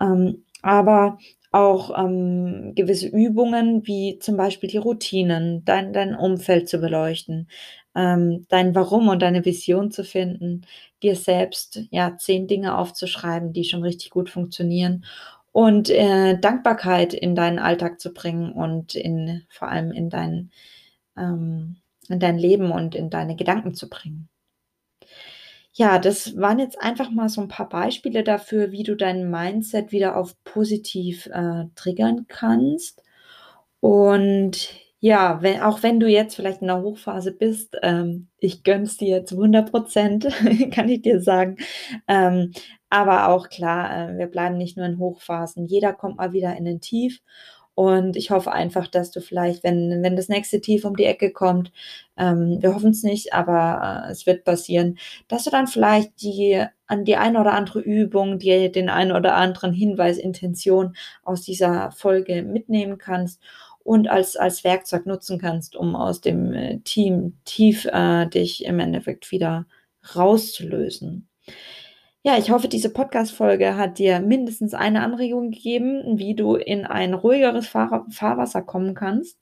Ähm, 0.00 0.44
aber 0.62 1.18
auch 1.52 1.96
ähm, 1.96 2.72
gewisse 2.74 3.06
Übungen, 3.08 3.86
wie 3.86 4.18
zum 4.18 4.36
Beispiel 4.36 4.68
die 4.68 4.78
Routinen, 4.78 5.64
dein, 5.64 5.92
dein 5.92 6.16
Umfeld 6.16 6.68
zu 6.68 6.78
beleuchten, 6.78 7.48
ähm, 7.94 8.44
dein 8.48 8.74
Warum 8.74 9.08
und 9.08 9.22
deine 9.22 9.44
Vision 9.44 9.90
zu 9.92 10.02
finden, 10.04 10.62
dir 11.02 11.14
selbst 11.16 11.82
ja 11.90 12.16
zehn 12.18 12.48
Dinge 12.48 12.76
aufzuschreiben, 12.76 13.52
die 13.52 13.64
schon 13.64 13.82
richtig 13.84 14.10
gut 14.10 14.30
funktionieren 14.30 15.04
und 15.52 15.90
äh, 15.90 16.38
Dankbarkeit 16.40 17.14
in 17.14 17.36
deinen 17.36 17.60
Alltag 17.60 18.00
zu 18.00 18.12
bringen 18.12 18.52
und 18.52 18.94
in 18.96 19.44
vor 19.48 19.68
allem 19.68 19.92
in 19.92 20.10
dein, 20.10 20.50
ähm, 21.16 21.76
in 22.08 22.20
dein 22.20 22.38
Leben 22.38 22.70
und 22.70 22.94
in 22.94 23.10
deine 23.10 23.36
Gedanken 23.36 23.74
zu 23.74 23.88
bringen. 23.88 24.28
Ja, 25.76 25.98
das 25.98 26.36
waren 26.36 26.60
jetzt 26.60 26.80
einfach 26.80 27.10
mal 27.10 27.28
so 27.28 27.40
ein 27.40 27.48
paar 27.48 27.68
Beispiele 27.68 28.22
dafür, 28.22 28.70
wie 28.70 28.84
du 28.84 28.94
dein 28.96 29.28
Mindset 29.28 29.90
wieder 29.90 30.16
auf 30.16 30.36
positiv 30.44 31.26
äh, 31.26 31.64
triggern 31.74 32.26
kannst. 32.28 33.02
Und 33.80 34.70
ja, 35.00 35.42
wenn, 35.42 35.60
auch 35.60 35.82
wenn 35.82 36.00
du 36.00 36.08
jetzt 36.08 36.36
vielleicht 36.36 36.62
in 36.62 36.68
der 36.68 36.80
Hochphase 36.80 37.32
bist, 37.32 37.76
ähm, 37.82 38.28
ich 38.38 38.62
gönn's 38.62 38.96
dir 38.96 39.24
zu 39.26 39.34
100 39.34 39.70
Prozent, 39.70 40.28
kann 40.72 40.88
ich 40.88 41.02
dir 41.02 41.20
sagen. 41.20 41.58
Ähm, 42.08 42.52
aber 42.88 43.28
auch 43.28 43.48
klar, 43.48 44.10
äh, 44.10 44.18
wir 44.18 44.28
bleiben 44.28 44.56
nicht 44.56 44.76
nur 44.76 44.86
in 44.86 44.98
Hochphasen. 44.98 45.66
Jeder 45.66 45.92
kommt 45.92 46.16
mal 46.18 46.32
wieder 46.32 46.56
in 46.56 46.64
den 46.64 46.80
Tief. 46.80 47.20
Und 47.74 48.16
ich 48.16 48.30
hoffe 48.30 48.52
einfach, 48.52 48.86
dass 48.86 49.10
du 49.10 49.20
vielleicht, 49.20 49.64
wenn, 49.64 50.02
wenn 50.02 50.14
das 50.14 50.28
nächste 50.28 50.60
Tief 50.60 50.84
um 50.84 50.96
die 50.96 51.06
Ecke 51.06 51.32
kommt, 51.32 51.72
ähm, 52.16 52.58
wir 52.60 52.74
hoffen 52.74 52.90
es 52.90 53.02
nicht, 53.02 53.32
aber 53.32 54.06
äh, 54.06 54.12
es 54.12 54.26
wird 54.26 54.44
passieren, 54.44 54.98
dass 55.26 55.44
du 55.44 55.50
dann 55.50 55.66
vielleicht 55.66 56.22
die 56.22 56.64
an 56.86 57.04
die 57.04 57.16
eine 57.16 57.40
oder 57.40 57.54
andere 57.54 57.80
Übung, 57.80 58.38
die 58.38 58.70
den 58.70 58.88
einen 58.90 59.12
oder 59.12 59.34
anderen 59.34 59.72
Hinweis, 59.72 60.18
Intention 60.18 60.94
aus 61.24 61.42
dieser 61.42 61.90
Folge 61.90 62.42
mitnehmen 62.42 62.98
kannst 62.98 63.40
und 63.82 64.08
als 64.08 64.36
als 64.36 64.64
Werkzeug 64.64 65.06
nutzen 65.06 65.38
kannst, 65.40 65.76
um 65.76 65.96
aus 65.96 66.20
dem, 66.20 66.52
äh, 66.54 66.78
Team 66.84 67.38
Tief, 67.44 67.86
äh, 67.86 68.26
dich 68.26 68.64
im 68.64 68.78
Endeffekt 68.80 69.32
wieder 69.32 69.66
rauszulösen. 70.14 71.28
Ja, 72.26 72.38
ich 72.38 72.50
hoffe, 72.50 72.68
diese 72.68 72.88
Podcast-Folge 72.88 73.76
hat 73.76 73.98
dir 73.98 74.18
mindestens 74.20 74.72
eine 74.72 75.02
Anregung 75.02 75.50
gegeben, 75.50 76.18
wie 76.18 76.34
du 76.34 76.54
in 76.56 76.86
ein 76.86 77.12
ruhigeres 77.12 77.68
Fahr 77.68 78.06
Fahrwasser 78.10 78.62
kommen 78.62 78.94
kannst. 78.94 79.38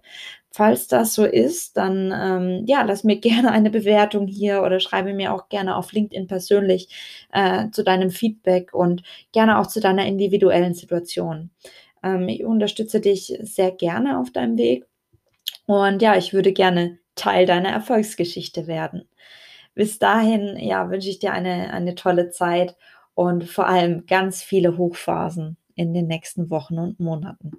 Falls 0.51 0.89
das 0.89 1.15
so 1.15 1.25
ist, 1.25 1.77
dann, 1.77 2.13
ähm, 2.13 2.65
ja, 2.67 2.83
lass 2.83 3.05
mir 3.05 3.17
gerne 3.21 3.53
eine 3.53 3.71
Bewertung 3.71 4.27
hier 4.27 4.63
oder 4.65 4.81
schreibe 4.81 5.15
mir 5.15 5.33
auch 5.33 5.49
gerne 5.49 5.77
auf 5.77 5.93
LinkedIn 5.93 6.27
persönlich, 6.27 6.89
äh, 7.33 7.71
zu 7.71 7.85
deinem 7.85 8.11
Feedback 8.11 8.75
und 8.75 9.05
gerne 9.31 9.59
auch 9.61 9.69
zu 9.69 9.79
deiner 9.81 10.05
individuellen 10.05 10.75
Situation. 10.75 11.51
Ähm, 12.03 12.29
ich 12.29 12.45
unterstütze 12.45 13.01
dich 13.01 13.33
sehr 13.43 13.71
gerne 13.71 14.19
auf 14.19 14.33
deinem 14.33 14.59
Weg 14.59 14.87
und 15.67 16.03
ja, 16.03 16.17
ich 16.17 16.33
würde 16.35 16.53
gerne 16.53 16.99
Teil 17.15 17.47
deiner 17.47 17.71
Erfolgsgeschichte 17.71 18.67
werden. 18.67 19.09
Bis 19.77 19.99
dahin, 19.99 20.57
ja, 20.59 20.91
wünsche 20.91 21.09
ich 21.09 21.19
dir 21.19 21.33
eine 21.33 21.73
eine 21.73 21.95
tolle 21.95 22.31
Zeit 22.31 22.77
und 23.15 23.45
vor 23.45 23.67
allem 23.67 24.07
ganz 24.07 24.43
viele 24.43 24.77
Hochphasen 24.77 25.57
in 25.75 25.95
den 25.95 26.07
nächsten 26.07 26.51
Wochen 26.51 26.79
und 26.79 27.01
Monaten. 27.01 27.53